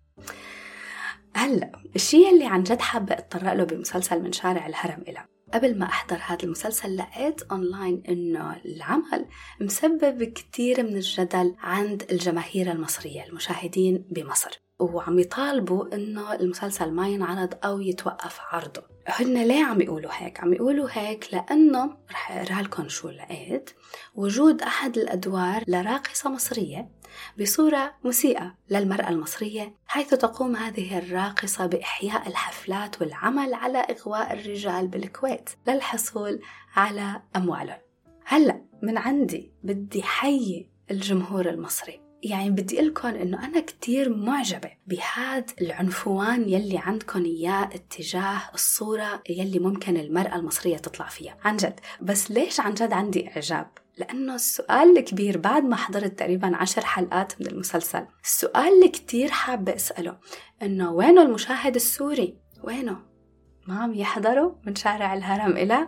هلا 1.35 1.71
الشيء 1.95 2.29
اللي 2.29 2.45
عن 2.45 2.63
جد 2.63 2.81
حابة 2.81 3.13
أتطرق 3.13 3.53
له 3.53 3.63
بمسلسل 3.63 4.23
من 4.23 4.31
شارع 4.31 4.67
الهرم 4.67 5.01
إلى 5.07 5.25
قبل 5.55 5.79
ما 5.79 5.85
أحضر 5.85 6.17
هذا 6.25 6.43
المسلسل 6.43 6.97
لقيت 6.97 7.41
أونلاين 7.41 8.03
إنه 8.09 8.61
العمل 8.65 9.25
مسبب 9.61 10.23
كتير 10.23 10.83
من 10.83 10.95
الجدل 10.95 11.55
عند 11.59 12.03
الجماهير 12.11 12.71
المصرية 12.71 13.25
المشاهدين 13.25 14.05
بمصر. 14.09 14.64
وعم 14.79 15.19
يطالبوا 15.19 15.95
إنه 15.95 16.33
المسلسل 16.33 16.91
ما 16.91 17.07
ينعرض 17.07 17.53
أو 17.65 17.81
يتوقف 17.81 18.39
عرضه. 18.51 18.83
هن 19.07 19.43
ليه 19.43 19.65
عم 19.65 19.81
يقولوا 19.81 20.11
هيك؟ 20.13 20.39
عم 20.39 20.53
يقولوا 20.53 20.87
هيك 20.91 21.33
لأنه 21.33 21.97
رح 22.11 22.31
أقرأ 22.31 22.61
لكم 22.61 22.89
شو 22.89 23.09
لقيت. 23.09 23.69
وجود 24.15 24.61
أحد 24.61 24.97
الأدوار 24.97 25.63
لراقصة 25.67 26.29
مصرية 26.29 26.89
بصورة 27.41 27.93
مسيئة 28.03 28.55
للمرأة 28.69 29.09
المصرية 29.09 29.75
حيث 29.85 30.09
تقوم 30.09 30.55
هذه 30.55 30.97
الراقصة 30.97 31.65
بإحياء 31.65 32.27
الحفلات 32.27 33.01
والعمل 33.01 33.53
على 33.53 33.77
إغواء 33.77 34.33
الرجال 34.33 34.87
بالكويت 34.87 35.49
للحصول 35.67 36.41
على 36.75 37.21
أموالهم. 37.35 37.79
هلأ 38.25 38.61
من 38.81 38.97
عندي 38.97 39.51
بدي 39.63 40.03
حيي 40.03 40.69
الجمهور 40.91 41.49
المصري. 41.49 42.04
يعني 42.25 42.49
بدي 42.49 42.81
لكم 42.81 43.07
إنه 43.07 43.45
أنا 43.45 43.59
كتير 43.59 44.15
معجبة 44.15 44.71
بهذا 44.87 45.45
العنفوان 45.61 46.49
يلي 46.49 46.77
عندكم 46.77 47.25
إياه 47.25 47.63
اتجاه 47.63 48.41
الصورة 48.53 49.23
يلي 49.29 49.59
ممكن 49.59 49.97
المرأة 49.97 50.35
المصرية 50.35 50.77
تطلع 50.77 51.05
فيها. 51.07 51.37
عن 51.43 51.57
جد. 51.57 51.79
بس 52.01 52.31
ليش 52.31 52.59
عن 52.59 52.73
جد 52.73 52.93
عندي 52.93 53.29
إعجاب؟ 53.29 53.67
لأنه 53.97 54.35
السؤال 54.35 54.97
الكبير 54.97 55.37
بعد 55.37 55.63
ما 55.63 55.75
حضرت 55.75 56.19
تقريبا 56.19 56.55
عشر 56.55 56.85
حلقات 56.85 57.41
من 57.41 57.47
المسلسل 57.47 58.05
السؤال 58.23 58.73
اللي 58.73 58.87
كتير 58.87 59.29
حابة 59.29 59.75
أسأله 59.75 60.17
إنه 60.61 60.91
وينه 60.91 61.21
المشاهد 61.21 61.75
السوري؟ 61.75 62.37
وينه؟ 62.63 63.14
ما 63.67 63.79
عم 63.79 63.93
يحضروا 63.93 64.51
من 64.63 64.75
شارع 64.75 65.13
الهرم 65.13 65.51
إلى 65.57 65.87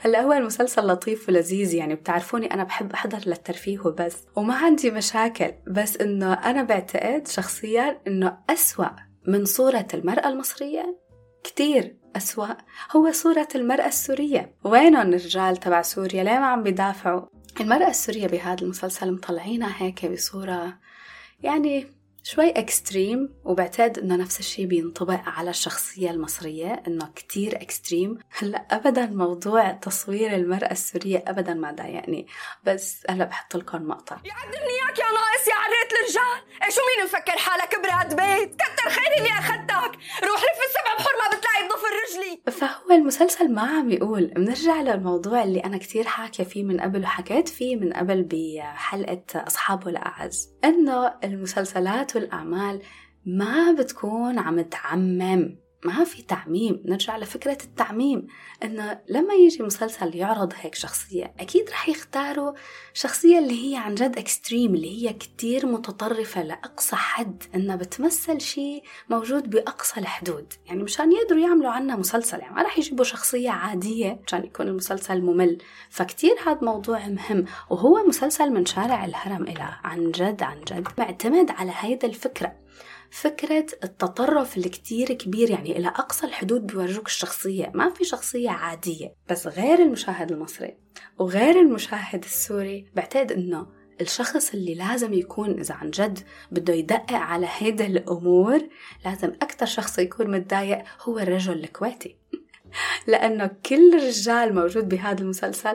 هلا 0.00 0.20
هو 0.22 0.32
المسلسل 0.32 0.86
لطيف 0.86 1.28
ولذيذ 1.28 1.74
يعني 1.74 1.94
بتعرفوني 1.94 2.54
أنا 2.54 2.64
بحب 2.64 2.92
أحضر 2.92 3.18
للترفيه 3.26 3.80
وبس. 3.80 4.16
وما 4.36 4.54
عندي 4.54 4.90
مشاكل 4.90 5.52
بس 5.66 5.96
إنه 5.96 6.32
أنا 6.32 6.62
بعتقد 6.62 7.28
شخصيا 7.28 8.00
إنه 8.06 8.38
أسوأ 8.50 8.90
من 9.26 9.44
صورة 9.44 9.86
المرأة 9.94 10.28
المصرية 10.28 10.98
كتير 11.44 11.96
أسوأ 12.16 12.56
هو 12.96 13.12
صورة 13.12 13.48
المرأة 13.54 13.86
السورية. 13.86 14.54
وينهم 14.64 15.08
الرجال 15.08 15.56
تبع 15.56 15.82
سوريا؟ 15.82 16.24
ليه 16.24 16.38
ما 16.38 16.46
عم 16.46 16.62
بيدافعوا؟ 16.62 17.26
المرأة 17.60 17.88
السورية 17.88 18.26
بهذا 18.26 18.62
المسلسل 18.62 19.12
مطلعينها 19.12 19.82
هيك 19.82 20.06
بصورة 20.06 20.78
يعني 21.42 21.86
شوي 22.24 22.50
extreme 22.50 23.34
وبعتقد 23.44 23.98
إنه 23.98 24.16
نفس 24.16 24.40
الشيء 24.40 24.66
بينطبق 24.66 25.20
على 25.26 25.50
الشخصية 25.50 26.10
المصرية 26.10 26.82
إنه 26.86 27.10
كتير 27.16 27.56
extreme 27.56 28.18
هلأ 28.38 28.66
ابدا 28.70 29.06
موضوع 29.06 29.70
تصوير 29.70 30.34
المرأة 30.34 30.70
السورية 30.70 31.24
ابدا 31.26 31.54
ما 31.54 31.72
ضايقني. 31.72 32.26
بس 32.64 33.06
هلأ 33.10 33.24
بحط 33.24 33.56
لكم 33.56 33.82
مقطع. 33.82 34.16
يعدمني 34.24 34.70
إياك 34.70 34.98
يا 34.98 35.04
ناقص 35.04 35.48
يا 35.48 35.54
عرة 35.54 35.92
الرجال 35.92 36.62
إيه 36.62 36.70
شو 36.70 36.80
مين 36.96 37.04
مفكر 37.04 37.38
حالك 37.38 37.80
براد 37.82 38.16
بيت؟ 38.16 38.54
كتر 38.54 38.90
خيري 38.90 39.18
اللي 39.18 39.30
أخدتك. 39.30 39.98
روح 40.24 40.40
لف 40.42 40.60
السبع 40.68 40.94
بحر 40.98 41.10
ما 41.18 41.36
بتلاقي 41.36 41.64
بضفر 41.68 41.88
رجلي. 42.08 42.42
فهو 42.60 42.96
المسلسل 42.96 43.52
ما 43.52 43.62
عم 43.62 43.90
يقول. 43.90 44.26
بنرجع 44.26 44.80
للموضوع 44.80 45.42
اللي 45.42 45.60
أنا 45.60 45.78
كتير 45.78 46.04
حاكية 46.04 46.44
فيه 46.44 46.64
من 46.64 46.80
قبل 46.80 47.02
وحكيت 47.02 47.48
فيه 47.48 47.76
من 47.76 47.92
قبل 47.92 48.22
بحلقة 48.22 49.22
أصحابه 49.34 49.88
الأعز. 49.90 50.50
إنه 50.64 51.14
المسلسلات 51.24 52.11
والأعمال 52.16 52.80
ما 53.26 53.72
بتكون 53.72 54.38
عم 54.38 54.60
تعمم. 54.60 55.61
ما 55.84 56.04
في 56.04 56.22
تعميم. 56.22 56.82
نرجع 56.84 57.16
لفكرة 57.16 57.58
التعميم 57.64 58.26
إنه 58.64 59.00
لما 59.08 59.34
يجي 59.34 59.62
مسلسل 59.62 60.16
يعرض 60.16 60.52
هيك 60.56 60.74
شخصية 60.74 61.34
أكيد 61.40 61.70
رح 61.70 61.88
يختاروا 61.88 62.52
شخصية 62.94 63.38
اللي 63.38 63.72
هي 63.72 63.76
عن 63.76 63.94
جد 63.94 64.18
اكستريم 64.18 64.74
اللي 64.74 65.02
هي 65.02 65.12
كتير 65.12 65.66
متطرفة 65.66 66.42
لأقصى 66.42 66.96
حد 66.96 67.42
إنها 67.54 67.76
بتمثل 67.76 68.40
شيء 68.40 68.82
موجود 69.10 69.50
بأقصى 69.50 70.00
الحدود. 70.00 70.52
يعني 70.66 70.82
مشان 70.82 71.12
يقدروا 71.12 71.40
يعملوا 71.40 71.70
عنا 71.70 71.96
مسلسل 71.96 72.38
يعني 72.38 72.54
ما 72.54 72.62
رح 72.62 72.78
يجيبوا 72.78 73.04
شخصية 73.04 73.50
عادية 73.50 74.20
مشان 74.26 74.44
يكون 74.44 74.68
المسلسل 74.68 75.20
ممل. 75.20 75.58
فكتير 75.90 76.34
هذا 76.46 76.58
موضوع 76.62 77.08
مهم 77.08 77.44
وهو 77.70 78.04
مسلسل 78.08 78.50
من 78.50 78.66
شارع 78.66 79.04
الهرم 79.04 79.42
إلى 79.42 79.68
عن 79.84 80.10
جد 80.10 80.42
عن 80.42 80.60
جد 80.60 80.88
معتمد 80.98 81.50
على 81.50 81.72
هيدا 81.74 82.08
الفكرة. 82.08 82.62
فكرة 83.12 83.66
التطرف 83.84 84.56
الكتير 84.56 85.12
كبير 85.12 85.50
يعني 85.50 85.78
إلى 85.78 85.88
أقصى 85.88 86.26
الحدود 86.26 86.66
بيورجوك 86.66 87.06
الشخصية. 87.06 87.72
ما 87.74 87.90
في 87.90 88.04
شخصية 88.04 88.50
عادية 88.50 89.14
بس 89.30 89.46
غير 89.46 89.78
المشاهد 89.78 90.32
المصري 90.32 90.76
وغير 91.18 91.60
المشاهد 91.60 92.24
السوري. 92.24 92.86
بعتقد 92.94 93.32
إنه 93.32 93.66
الشخص 94.00 94.54
اللي 94.54 94.74
لازم 94.74 95.12
يكون 95.12 95.60
إذا 95.60 95.74
عن 95.74 95.90
جد 95.90 96.18
بده 96.50 96.74
يدقق 96.74 97.12
على 97.12 97.48
هيدا 97.58 97.86
الأمور 97.86 98.68
لازم 99.04 99.32
أكتر 99.42 99.66
شخص 99.66 99.98
يكون 99.98 100.30
متضايق 100.30 100.82
هو 101.00 101.18
الرجل 101.18 101.64
الكويتي. 101.64 102.16
لأنه 103.08 103.50
كل 103.66 103.94
رجال 103.94 104.54
موجود 104.54 104.88
بهذا 104.88 105.20
المسلسل 105.20 105.74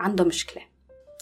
عنده 0.00 0.24
مشكلة 0.24 0.62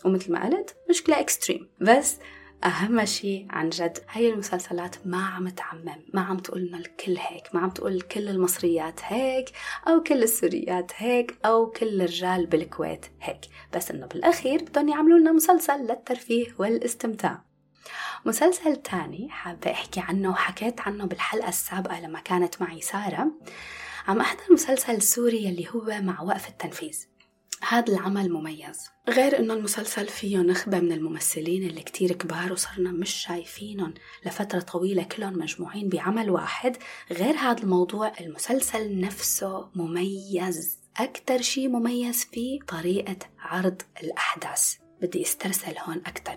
ومثل 0.04 0.32
ما 0.32 0.44
قلت 0.44 0.76
مشكلة 0.90 1.20
اكستريم 1.20 1.68
بس 1.80 2.18
أهم 2.64 3.04
شيء 3.04 3.46
عن 3.50 3.68
جد 3.70 3.98
هي 4.10 4.32
المسلسلات 4.32 5.06
ما 5.06 5.26
عم 5.26 5.48
تعمم 5.48 6.02
ما 6.14 6.20
عم 6.20 6.38
تقول 6.38 6.66
لنا 6.66 6.78
الكل 6.78 7.16
هيك 7.18 7.54
ما 7.54 7.60
عم 7.60 7.70
تقول 7.70 8.00
كل 8.00 8.28
المصريات 8.28 9.00
هيك 9.04 9.50
أو 9.88 10.02
كل 10.02 10.22
السوريات 10.22 10.92
هيك 10.96 11.38
أو 11.44 11.70
كل 11.70 12.02
الرجال 12.02 12.46
بالكويت 12.46 13.06
هيك 13.20 13.40
بس 13.74 13.90
إنه 13.90 14.06
بالأخير 14.06 14.62
بدهم 14.62 14.88
يعملوا 14.88 15.18
لنا 15.18 15.32
مسلسل 15.32 15.80
للترفيه 15.80 16.54
والاستمتاع. 16.58 17.42
مسلسل 18.24 18.76
تاني 18.76 19.28
حابة 19.30 19.70
أحكي 19.70 20.00
عنه 20.00 20.30
وحكيت 20.30 20.80
عنه 20.80 21.04
بالحلقة 21.04 21.48
السابقة 21.48 22.00
لما 22.00 22.20
كانت 22.20 22.62
معي 22.62 22.80
سارة 22.80 23.32
عم 24.08 24.20
أحضر 24.20 24.52
مسلسل 24.52 25.02
سوري 25.02 25.48
اللي 25.48 25.68
هو 25.70 26.00
مع 26.00 26.22
وقف 26.22 26.48
التنفيذ. 26.48 27.09
هذا 27.68 27.92
العمل 27.92 28.32
مميز. 28.32 28.90
غير 29.08 29.38
إنه 29.38 29.54
المسلسل 29.54 30.06
فيه 30.06 30.38
نخبة 30.38 30.80
من 30.80 30.92
الممثلين 30.92 31.62
اللي 31.62 31.82
كتير 31.82 32.12
كبار 32.12 32.52
وصرنا 32.52 32.92
مش 32.92 33.10
شايفينهم 33.10 33.94
لفترة 34.26 34.60
طويلة 34.60 35.02
كلهم 35.02 35.38
مجموعين 35.38 35.88
بعمل 35.88 36.30
واحد. 36.30 36.76
غير 37.12 37.34
هذا 37.36 37.62
الموضوع 37.62 38.12
المسلسل 38.20 39.00
نفسه 39.00 39.70
مميز. 39.74 40.78
أكتر 40.96 41.42
شي 41.42 41.68
مميز 41.68 42.24
فيه 42.24 42.60
طريقة 42.60 43.16
عرض 43.38 43.82
الأحداث. 44.02 44.74
بدي 45.02 45.22
استرسل 45.22 45.74
هون 45.78 46.02
أكتر. 46.06 46.34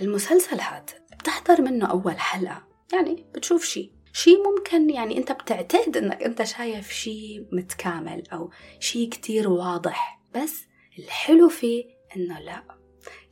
المسلسل 0.00 0.60
هذا 0.60 0.84
بتحضر 1.12 1.62
منه 1.62 1.86
أول 1.86 2.18
حلقة 2.20 2.68
يعني 2.92 3.26
بتشوف 3.34 3.64
شي. 3.64 4.01
شيء 4.12 4.36
ممكن 4.50 4.90
يعني 4.90 5.18
انت 5.18 5.32
بتعتقد 5.32 5.96
انك 5.96 6.22
انت 6.22 6.42
شايف 6.42 6.90
شيء 6.92 7.46
متكامل 7.52 8.22
أو 8.32 8.50
شيء 8.80 9.08
كتير 9.08 9.48
واضح 9.48 10.20
بس 10.34 10.64
الحلو 10.98 11.48
فيه 11.48 11.84
انه 12.16 12.38
لا. 12.38 12.64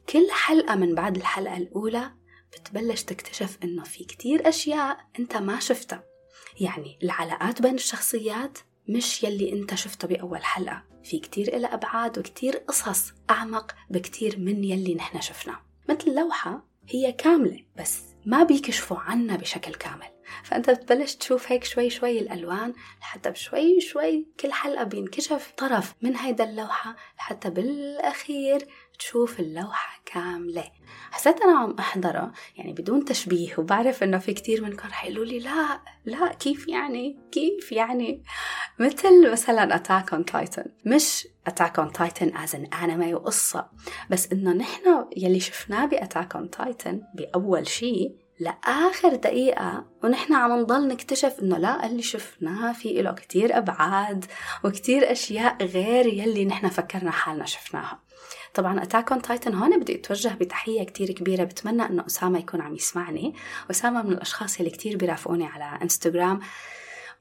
كل 0.08 0.30
حلقة 0.30 0.74
من 0.74 0.94
بعد 0.94 1.16
الحلقة 1.16 1.56
الأولى 1.56 2.10
بتبلش 2.52 3.02
تكتشف 3.02 3.58
انه 3.64 3.84
في 3.84 4.04
كتير 4.04 4.48
أشياء 4.48 4.98
انت 5.18 5.36
ما 5.36 5.60
شفتها. 5.60 6.04
يعني 6.60 6.98
العلاقات 7.02 7.62
بين 7.62 7.74
الشخصيات 7.74 8.58
مش 8.88 9.24
يلي 9.24 9.52
انت 9.52 9.74
شفته 9.74 10.08
بأول 10.08 10.44
حلقة. 10.44 10.82
في 11.04 11.18
كتير 11.18 11.56
إلها 11.56 11.74
أبعاد 11.74 12.18
وكتير 12.18 12.56
قصص 12.56 13.12
أعمق 13.30 13.74
بكتير 13.90 14.38
من 14.38 14.64
يلي 14.64 14.94
نحن 14.94 15.20
شفناه. 15.20 15.62
مثل 15.88 16.10
اللوحة 16.10 16.66
هي 16.88 17.12
كاملة 17.12 17.64
بس 17.78 18.02
ما 18.26 18.42
بيكشفوا 18.42 18.96
عنا 18.96 19.36
بشكل 19.36 19.74
كامل. 19.74 20.19
فأنت 20.44 20.70
بتبلش 20.70 21.14
تشوف 21.14 21.52
هيك 21.52 21.64
شوي 21.64 21.90
شوي 21.90 22.18
الألوان 22.18 22.72
لحتى 23.00 23.30
بشوي 23.30 23.80
شوي 23.80 24.26
كل 24.40 24.52
حلقة 24.52 24.84
بينكشف 24.84 25.52
طرف 25.56 25.94
من 26.02 26.16
هيدا 26.16 26.44
اللوحة 26.44 26.96
لحتى 27.18 27.50
بالأخير 27.50 28.66
تشوف 28.98 29.40
اللوحة 29.40 30.02
كاملة. 30.06 30.64
حسيت 31.10 31.40
أنا 31.40 31.58
عم 31.58 31.76
أحضره 31.78 32.32
يعني 32.56 32.72
بدون 32.72 33.04
تشبيه 33.04 33.54
وبعرف 33.58 34.02
إنه 34.02 34.18
في 34.18 34.32
كتير 34.32 34.62
منكم 34.62 34.88
رح 34.88 35.04
يقولوا 35.04 35.24
لي 35.24 35.38
لا 35.38 35.80
لا 36.04 36.32
كيف 36.32 36.68
يعني؟ 36.68 37.18
كيف 37.32 37.72
يعني؟ 37.72 38.22
مثل 38.78 39.32
مثلا 39.32 39.74
Attack 39.74 40.12
on 40.12 40.24
Titan 40.24 40.64
مش 40.86 41.28
Attack 41.46 41.78
on 41.78 41.92
Titan 41.92 42.36
as 42.36 42.54
an 42.54 42.64
anime 42.64 43.14
وقصة 43.14 43.68
بس 44.10 44.32
إنه 44.32 44.52
نحن 44.52 45.06
يلي 45.16 45.40
شفناه 45.40 45.86
ب 45.86 45.93
Attack 45.93 46.36
on 46.36 46.50
Titan 46.50 47.02
بأول 47.14 47.68
شيء 47.68 48.16
لآخر 48.40 49.14
دقيقة 49.14 49.84
ونحن 50.04 50.34
عم 50.34 50.60
نضل 50.60 50.88
نكتشف 50.88 51.40
إنه 51.42 51.58
لا 51.58 51.86
اللي 51.86 52.02
شفناه 52.02 52.72
في 52.72 53.02
له 53.02 53.12
كتير 53.12 53.58
أبعاد 53.58 54.24
وكتير 54.64 55.12
أشياء 55.12 55.64
غير 55.64 56.06
يلي 56.06 56.44
نحن 56.44 56.68
فكرنا 56.68 57.10
حالنا 57.10 57.46
شفناها. 57.46 58.00
طبعا 58.54 58.82
Attack 58.82 59.12
on 59.12 59.22
Titan 59.22 59.54
هون 59.54 59.80
بدي 59.80 59.94
أتوجه 59.94 60.28
بتحية 60.28 60.82
كتير 60.82 61.10
كبيرة 61.10 61.44
بتمنى 61.44 61.82
إنه 61.82 62.06
أسامة 62.06 62.38
يكون 62.38 62.60
عم 62.60 62.74
يسمعني. 62.74 63.34
أسامة 63.70 64.02
من 64.02 64.12
الأشخاص 64.12 64.58
اللي 64.58 64.70
كتير 64.70 64.96
بيرافقوني 64.96 65.46
على 65.46 65.82
إنستغرام. 65.82 66.40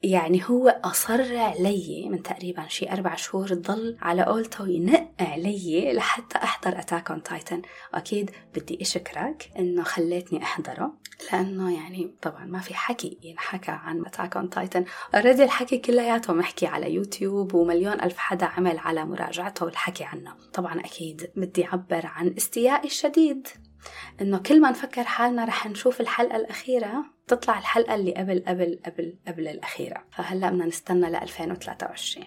يعني 0.02 0.42
هو 0.46 0.80
أصر 0.84 1.36
علي 1.36 2.08
من 2.10 2.22
تقريبا 2.22 2.68
شي 2.68 2.90
أربع 2.92 3.14
شهور 3.14 3.54
ضل 3.54 3.96
على 4.02 4.22
قولته 4.22 4.68
ينق 4.68 5.10
علي 5.20 5.92
لحتى 5.92 6.38
أحضر 6.38 6.78
Attack 6.78 7.10
on 7.10 7.22
Titan. 7.22 7.62
وأكيد 7.94 8.30
بدي 8.54 8.78
أشكرك 8.82 9.50
إنه 9.58 9.82
خليتني 9.82 10.42
أحضره. 10.42 10.99
لأنه 11.32 11.74
يعني 11.74 12.14
طبعا 12.22 12.44
ما 12.44 12.58
في 12.58 12.74
حكي 12.74 13.18
ينحكى 13.22 13.70
عن 13.70 14.06
Attack 14.06 14.36
on 14.36 14.50
Titan. 14.50 14.84
already 15.14 15.44
الحكي 15.44 15.78
كلياته 15.78 16.32
محكي 16.32 16.66
على 16.66 16.94
يوتيوب 16.94 17.54
ومليون 17.54 18.00
ألف 18.00 18.18
حدا 18.18 18.46
عمل 18.46 18.78
على 18.78 19.04
مراجعته 19.04 19.66
والحكي 19.66 20.04
عنه. 20.04 20.34
طبعا 20.52 20.80
أكيد 20.80 21.30
بدي 21.36 21.66
أعبر 21.66 22.06
عن 22.06 22.34
استيائي 22.36 22.86
الشديد. 22.86 23.48
إنه 24.20 24.38
كل 24.38 24.60
ما 24.60 24.70
نفكر 24.70 25.04
حالنا 25.04 25.44
رح 25.44 25.66
نشوف 25.66 26.00
الحلقة 26.00 26.36
الأخيرة 26.36 27.04
تطلع 27.26 27.58
الحلقة 27.58 27.94
اللي 27.94 28.14
قبل 28.14 28.44
قبل 28.46 28.80
قبل 28.86 29.18
قبل 29.28 29.48
الأخيرة. 29.48 30.04
فهلأ 30.12 30.50
بدنا 30.50 30.66
نستنى 30.66 31.10
ل 31.10 31.16
2023 31.16 32.26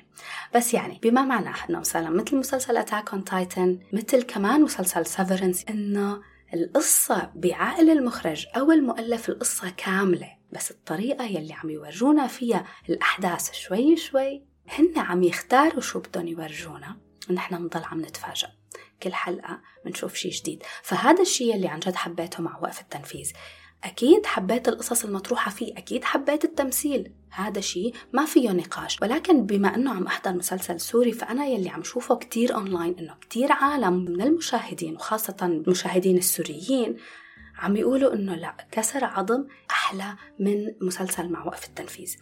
بس 0.56 0.74
يعني 0.74 1.00
بما 1.04 1.22
معناه 1.22 1.56
إنه 1.70 1.80
مثلا 1.80 2.10
مثل 2.10 2.38
مسلسل 2.38 2.78
Attack 2.78 3.14
on 3.14 3.24
Titan 3.24 3.80
مثل 3.94 4.22
كمان 4.22 4.62
مسلسل 4.62 5.06
Severance 5.06 5.66
إنه 5.70 6.33
القصة 6.54 7.32
بعقل 7.36 7.90
المخرج 7.90 8.46
أو 8.58 8.72
المؤلف 8.72 9.30
القصة 9.30 9.70
كاملة 9.78 10.38
بس 10.52 10.72
الطريقة 10.72 11.26
يلي 11.26 11.54
عم 11.54 11.70
يورجونا 11.70 12.28
فيها 12.28 12.66
الأحداث 12.90 13.54
شوي 13.54 13.98
شوي 13.98 14.46
هن 14.70 14.94
عم 14.98 15.24
يختاروا 15.24 15.82
شو 15.82 16.00
بدهم 16.00 16.28
يورجونا 16.28 16.98
ونحن 17.30 17.58
بنضل 17.58 17.84
عم 17.84 18.02
نتفاجأ 18.02 18.48
كل 19.04 19.14
حلقة 19.14 19.62
بنشوف 19.86 20.16
شيء 20.16 20.32
جديد. 20.32 20.64
فهذا 20.84 21.22
الشيء 21.22 21.56
اللي 21.56 21.68
عن 21.68 21.80
جد 21.80 21.96
حبيته 21.96 22.44
مع 22.44 22.60
وقف 22.60 22.82
التنفيذ. 22.82 23.32
أكيد 23.84 24.26
حبيت 24.26 24.68
القصص 24.68 25.06
المطروحة 25.06 25.52
فيه 25.52 25.78
أكيد 25.78 26.04
حبيت 26.04 26.44
التمثيل. 26.46 27.12
هذا 27.30 27.62
شيء 27.62 27.94
ما 28.14 28.26
فيه 28.26 28.50
نقاش. 28.52 29.02
ولكن 29.02 29.46
بما 29.46 29.76
أنه 29.76 29.92
عم 29.92 30.08
أحضر 30.08 30.34
مسلسل 30.34 30.80
سوري 30.80 31.12
فأنا 31.12 31.46
يلي 31.46 31.70
عم 31.70 31.84
شوفه 31.84 32.16
كتير 32.16 32.56
أونلاين 32.56 32.96
أنه 33.00 33.16
كتير 33.22 33.52
عالم 33.52 33.94
من 33.94 34.22
المشاهدين 34.22 34.96
وخاصة 34.96 35.38
المشاهدين 35.42 36.18
السوريين 36.18 36.98
عم 37.58 37.76
يقولوا 37.76 38.14
أنه 38.14 38.36
لا 38.36 38.68
كسر 38.72 39.06
عظم 39.06 39.46
أحلى 39.72 40.16
من 40.40 40.74
مسلسل 40.82 41.30
مع 41.30 41.46
وقف 41.46 41.68
التنفيذ. 41.68 42.16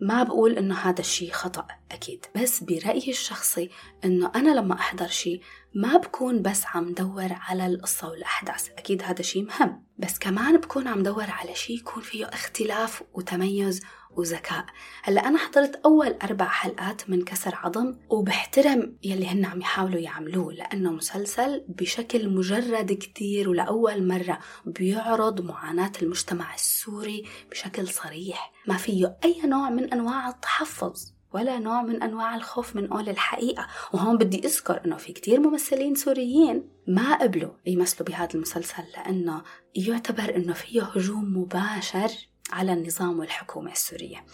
ما 0.00 0.22
بقول 0.22 0.58
إنه 0.58 0.74
هذا 0.74 1.00
الشيء 1.00 1.32
خطأ 1.32 1.66
أكيد. 1.92 2.26
بس 2.36 2.62
برأيي 2.64 3.10
الشخصي 3.10 3.70
إنه 4.04 4.32
أنا 4.34 4.50
لما 4.60 4.74
أحضر 4.74 5.06
شيء 5.06 5.40
ما 5.74 5.96
بكون 5.96 6.42
بس 6.42 6.62
عم 6.66 6.92
دور 6.92 7.28
على 7.30 7.66
القصة 7.66 8.08
والأحداث 8.08 8.68
أكيد 8.78 9.02
هذا 9.02 9.22
شيء 9.22 9.42
مهم. 9.42 9.84
بس 9.98 10.18
كمان 10.18 10.56
بكون 10.56 10.88
عم 10.88 11.02
دور 11.02 11.30
على 11.30 11.54
شيء 11.54 11.76
يكون 11.76 12.02
فيه 12.02 12.24
اختلاف 12.24 13.02
وتميز 13.14 13.80
وذكاء. 14.16 14.64
هلا 15.02 15.28
أنا 15.28 15.38
حضرت 15.38 15.80
أول 15.84 16.16
أربع 16.22 16.48
حلقات 16.48 17.10
من 17.10 17.24
كسر 17.24 17.54
عظم 17.54 17.96
وبحترم 18.08 18.96
يلي 19.02 19.26
هن 19.26 19.44
عم 19.44 19.60
يحاولوا 19.60 20.00
يعملوه 20.00 20.52
لأنه 20.52 20.92
مسلسل 20.92 21.64
بشكل 21.68 22.28
مجرد 22.28 22.92
كتير 22.92 23.48
ولأول 23.48 24.08
مرة 24.08 24.38
بيعرض 24.66 25.40
معاناة 25.40 25.92
المجتمع 26.02 26.54
السوري 26.54 27.24
بشكل 27.50 27.88
صريح. 27.88 28.52
ما 28.66 28.76
فيه 28.76 29.18
أي 29.24 29.42
نوع 29.44 29.70
من 29.70 29.92
أنواع 29.92 30.28
التحفظ 30.28 31.12
ولا 31.32 31.58
نوع 31.58 31.82
من 31.82 32.02
أنواع 32.02 32.36
الخوف 32.36 32.76
من 32.76 32.86
قول 32.86 33.08
الحقيقة. 33.08 33.66
وهون 33.92 34.18
بدي 34.18 34.46
أذكر 34.46 34.84
أنه 34.84 34.96
في 34.96 35.12
كتير 35.12 35.40
ممثلين 35.40 35.94
سوريين 35.94 36.68
ما 36.86 37.14
قبلوا 37.14 37.50
يمثلوا 37.66 38.08
بهذا 38.08 38.34
المسلسل 38.34 38.82
لأنه 38.96 39.42
يعتبر 39.74 40.36
أنه 40.36 40.52
فيه 40.52 40.82
هجوم 40.82 41.36
مباشر 41.36 42.29
على 42.52 42.72
النظام 42.72 43.18
والحكومة 43.18 43.72
السورية. 43.72 44.24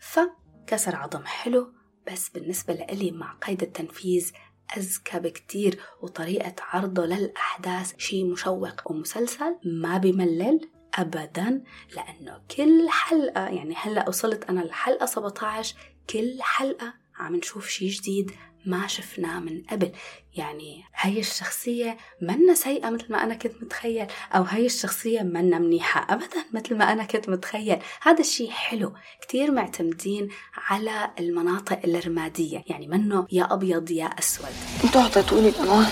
فكسر 0.00 0.96
عظم 0.96 1.24
حلو 1.24 1.72
بس 2.12 2.28
بالنسبة 2.28 2.74
لإلي 2.74 3.10
مع 3.10 3.32
قيد 3.32 3.62
التنفيذ 3.62 4.32
أذكى 4.76 5.18
بكتير 5.18 5.80
وطريقة 6.02 6.54
عرضه 6.60 7.06
للأحداث 7.06 7.98
شيء 7.98 8.24
مشوق 8.24 8.90
ومسلسل 8.90 9.56
ما 9.64 9.98
بملل 9.98 10.70
أبدا 10.94 11.64
لأنه 11.96 12.42
كل 12.56 12.88
حلقة 12.88 13.48
يعني 13.48 13.74
هلأ 13.76 14.08
وصلت 14.08 14.44
أنا 14.44 14.60
لحلقة 14.60 15.06
17 15.06 15.76
كل 16.10 16.38
حلقة 16.40 16.94
عم 17.16 17.36
نشوف 17.36 17.68
شيء 17.68 17.90
جديد 17.90 18.30
ما 18.66 18.86
شفناه 18.86 19.40
من 19.40 19.62
قبل. 19.70 19.92
يعني 20.34 20.84
هاي 20.96 21.20
الشخصية 21.20 21.96
منا 22.22 22.54
سيئة 22.54 22.90
مثل 22.90 23.06
ما 23.12 23.24
أنا 23.24 23.34
كنت 23.34 23.62
متخيل 23.62 24.06
أو 24.34 24.42
هاي 24.42 24.66
الشخصية 24.66 25.22
منا 25.22 25.58
منيحة 25.58 26.14
أبدا 26.14 26.44
مثل 26.52 26.76
ما 26.76 26.92
أنا 26.92 27.04
كنت 27.04 27.28
متخيل. 27.28 27.78
هذا 28.02 28.20
الشيء 28.20 28.50
حلو 28.50 28.92
كتير 29.22 29.50
معتمدين 29.50 30.28
على 30.54 31.10
المناطق 31.20 31.80
الرمادية. 31.84 32.64
يعني 32.66 32.88
منه 32.88 33.26
يا 33.32 33.52
أبيض 33.52 33.90
يا 33.90 34.06
أسود. 34.06 34.46
أنتوا 34.84 35.00
أعطيتوني 35.00 35.48
الأمان. 35.48 35.90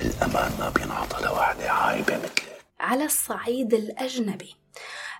الأمان 0.00 0.52
ما 0.58 0.72
بينعطى 0.76 1.24
لوحدة 1.24 1.72
عايبة 1.72 2.16
مثلك 2.16 2.42
على 2.80 3.04
الصعيد 3.04 3.74
الأجنبي. 3.74 4.54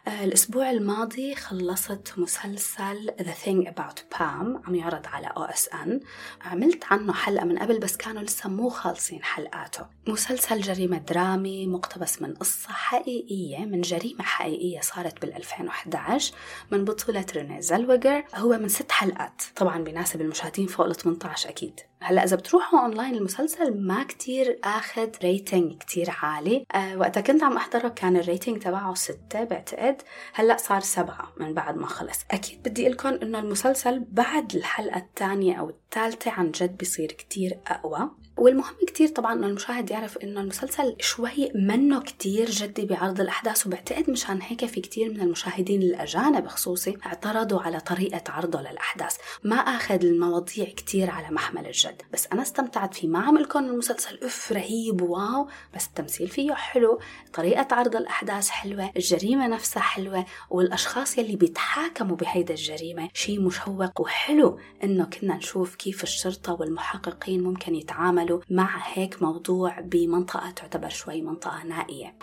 الأسبوع 0.09 0.71
الماضي 0.71 1.35
خلصت 1.35 2.13
مسلسل 2.17 3.11
The 3.19 3.45
Thing 3.45 3.69
About 3.69 4.17
Pam 4.17 4.67
عم 4.67 4.75
يعرض 4.75 5.07
على 5.07 5.29
OSN 5.29 6.05
عملت 6.47 6.85
عنه 6.91 7.13
حلقة 7.13 7.45
من 7.45 7.59
قبل 7.59 7.79
بس 7.79 7.97
كانوا 7.97 8.23
لسه 8.23 8.49
مو 8.49 8.69
خالصين 8.69 9.23
حلقاته. 9.23 9.87
مسلسل 10.07 10.61
جريمة 10.61 10.99
درامي 10.99 11.67
مقتبس 11.67 12.23
من 12.23 12.35
قصة 12.35 12.69
حقيقية 12.69 13.59
من 13.59 13.81
جريمة 13.81 14.23
حقيقية 14.23 14.81
صارت 14.81 15.21
بال 15.21 15.37
2011 15.37 16.35
من 16.71 16.85
بطولة 16.85 17.27
ريني 17.35 17.63
زلوجر 17.63 18.25
هو 18.35 18.59
من 18.59 18.69
ست 18.69 18.93
حلقات. 18.93 19.43
طبعا 19.57 19.79
بيناسب 19.79 20.21
المشاهدين 20.21 20.67
فوق 20.67 20.87
ال 20.87 20.97
18 20.97 21.49
أكيد. 21.49 21.81
هلا 22.03 22.25
إذا 22.25 22.37
بتروحوا 22.37 22.81
اونلاين 22.81 23.15
المسلسل 23.15 23.81
ما 23.87 24.05
كتير 24.05 24.59
آخذ 24.65 25.09
rating 25.23 25.79
كتير 25.79 26.11
عالي. 26.23 26.65
أه 26.75 26.97
وقتها 26.99 27.21
كنت 27.21 27.43
عم 27.43 27.57
أحضره 27.57 27.89
كان 27.89 28.17
ال 28.17 28.23
rating 28.23 28.59
تبعه 28.63 28.95
ستة 28.95 29.45
بعتقد. 29.45 30.03
هلا 30.35 30.57
صار 30.57 30.81
سبعة 30.81 31.33
من 31.37 31.55
بعد 31.55 31.77
ما 31.77 31.87
خلص. 31.87 32.19
أكيد 32.31 32.63
بدي 32.63 32.89
لكم 32.89 33.09
إنه 33.09 33.39
المسلسل 33.39 34.05
بعد 34.09 34.55
الحلقة 34.55 34.99
الثانية 34.99 35.55
أو 35.55 35.69
الثالثة 35.95 36.31
عن 36.31 36.51
جد 36.51 36.77
بيصير 36.77 37.13
كتير 37.13 37.59
أقوى. 37.67 38.11
والمهم 38.37 38.75
كتير 38.87 39.09
طبعا 39.09 39.33
إنه 39.33 39.47
المشاهد 39.47 39.91
يعرف 39.91 40.19
إنه 40.19 40.41
المسلسل 40.41 40.97
شوي 41.01 41.53
منه 41.55 42.01
كتير 42.01 42.51
جدي 42.51 42.87
بعرض 42.87 43.21
الأحداث 43.21 43.67
وبعتقد 43.67 44.11
مشان 44.11 44.43
هيك 44.43 44.67
في 44.67 44.81
كتير 44.81 45.11
من 45.11 45.21
المشاهدين 45.21 45.83
الأجانب 45.83 46.47
خصوصي 46.47 46.97
اعترضوا 47.07 47.61
على 47.61 47.81
طريقة 47.81 48.23
عرضه 48.29 48.61
للأحداث. 48.61 49.17
ما 49.45 49.57
آخذ 49.57 50.05
المواضيع 50.05 50.65
كتير 50.65 51.11
على 51.11 51.31
محمل 51.31 51.67
الجد. 51.67 52.03
بس 52.13 52.29
أنا 52.33 52.43
استمتعت 52.43 52.95
فيه. 52.95 53.09
ما 53.09 53.19
عم 53.19 53.39
لكم 53.39 53.65
المسلسل 53.65 54.19
اف 54.23 54.53
رهيب 54.53 55.03
واو. 55.03 55.49
بس 55.75 55.87
التمثيل 55.87 56.29
فيه 56.29 56.55
حلو. 56.55 57.01
طريقة 57.33 57.67
عرض 57.75 57.97
الأحداث 57.97 58.49
حلوة. 58.49 58.91
الجريمة 58.97 59.47
نفسها 59.47 59.83
حلوة. 59.83 60.25
والأشخاص 60.51 61.19
يلي 61.19 61.37
بيتحاكموا 61.37 62.17
بهيدا 62.17 62.55
الجريمة 62.55 63.09
شيء 63.15 63.41
مشوق 63.41 64.01
وحلو 64.01 64.59
إنه 64.85 65.05
كنا 65.05 65.37
نشوف 65.37 65.77
كيف 65.81 66.03
الشرطه 66.03 66.53
والمحققين 66.53 67.43
ممكن 67.43 67.75
يتعاملوا 67.75 68.41
مع 68.51 68.83
هيك 68.93 69.23
موضوع 69.23 69.81
بمنطقه 69.81 70.51
تعتبر 70.51 70.89
شوي 70.89 71.23
منطقه 71.23 71.65
نائيه 71.65 72.15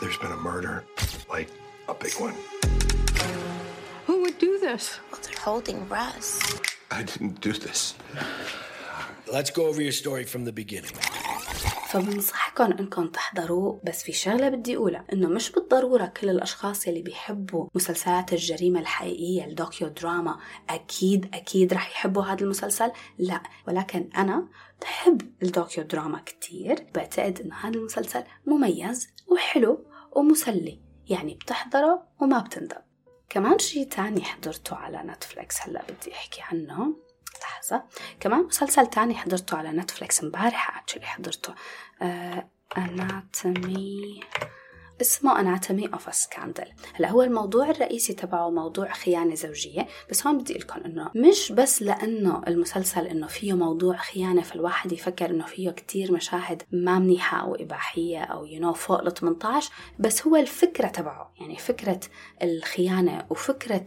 There's 0.00 0.18
been 0.18 0.32
a 0.32 0.42
murder, 0.50 0.84
like 1.34 1.50
a 1.88 1.94
big 2.04 2.14
one. 2.26 2.34
Who 4.06 4.14
would 4.22 4.38
do 4.48 4.52
this? 4.66 4.84
Well, 5.10 5.20
they're 5.24 5.44
holding 5.48 5.78
Russ. 5.88 6.28
I 6.98 7.00
didn't 7.10 7.36
do 7.48 7.52
this. 7.66 7.80
Let's 9.36 9.50
go 9.58 9.62
over 9.70 9.80
your 9.88 9.96
story 10.02 10.24
from 10.32 10.42
the 10.48 10.54
beginning. 10.62 10.94
فبنصحكم 11.94 12.64
انكم 12.64 13.06
تحضروه 13.06 13.80
بس 13.84 14.02
في 14.02 14.12
شغلة 14.12 14.48
بدي 14.48 14.76
أقولها 14.76 15.04
إنه 15.12 15.28
مش 15.28 15.52
بالضرورة 15.52 16.06
كل 16.06 16.30
الأشخاص 16.30 16.86
يلي 16.86 17.02
بيحبوا 17.02 17.68
مسلسلات 17.74 18.32
الجريمة 18.32 18.80
الحقيقية 18.80 19.44
ال 19.44 19.88
docudrama 19.88 20.38
أكيد 20.70 21.34
أكيد 21.34 21.74
رح 21.74 21.90
يحبوا 21.90 22.22
هذا 22.22 22.44
المسلسل 22.44 22.92
لا 23.18 23.42
ولكن 23.68 24.10
أنا 24.16 24.48
بحب 24.82 25.22
ال 25.42 25.84
docudrama 25.84 26.22
كتير 26.26 26.86
بعتقد 26.94 27.40
إنه 27.40 27.54
هذا 27.54 27.74
المسلسل 27.74 28.22
مميز 28.46 29.08
وحلو 29.26 29.84
ومسلي 30.12 30.80
يعني 31.08 31.34
بتحضره 31.34 32.02
وما 32.20 32.38
بتندم. 32.38 32.80
كمان 33.28 33.58
شيء 33.58 33.88
تاني 33.88 34.22
حضرته 34.22 34.76
على 34.76 35.02
نتفليكس 35.02 35.60
هلأ 35.60 35.82
بدي 35.82 36.12
أحكي 36.12 36.40
عنه. 36.42 36.96
لحظة. 37.42 37.82
كمان 38.20 38.40
مسلسل 38.40 38.86
تاني 38.86 39.14
حضرته 39.14 39.56
على 39.56 39.70
نتفليكس 39.70 40.24
امبارح 40.24 40.78
actually 40.78 41.06
حضرته. 41.06 41.54
Anatomy 42.76 44.20
اسمه 45.00 45.40
Anatomy 45.40 45.86
of 45.86 46.14
Scandal. 46.14 46.64
هلا 46.94 47.10
هو 47.10 47.22
الموضوع 47.22 47.70
الرئيسي 47.70 48.14
تبعه 48.14 48.50
موضوع 48.50 48.92
خيانة 48.92 49.34
زوجية 49.34 49.86
بس 50.10 50.26
هون 50.26 50.38
بدي 50.38 50.54
لكم 50.54 50.80
إنه 50.80 51.10
مش 51.14 51.52
بس 51.52 51.82
لأنه 51.82 52.42
المسلسل 52.48 53.06
إنه 53.06 53.26
فيه 53.26 53.52
موضوع 53.52 53.96
خيانة 53.96 54.42
فالواحد 54.42 54.92
يفكر 54.92 55.30
إنه 55.30 55.46
فيه 55.46 55.70
كتير 55.70 56.12
مشاهد 56.12 56.62
ما 56.72 56.98
منيحة 56.98 57.40
أو 57.40 57.54
إباحية 57.54 58.20
أو 58.20 58.44
you 58.44 58.60
you 58.60 58.74
know 58.74 58.78
فوق 58.78 59.00
ال 59.00 59.14
18 59.14 59.72
بس 59.98 60.26
هو 60.26 60.36
الفكرة 60.36 60.88
تبعه 60.88 61.34
يعني 61.40 61.56
فكرة 61.56 62.00
الخيانة 62.42 63.26
وفكرة 63.30 63.84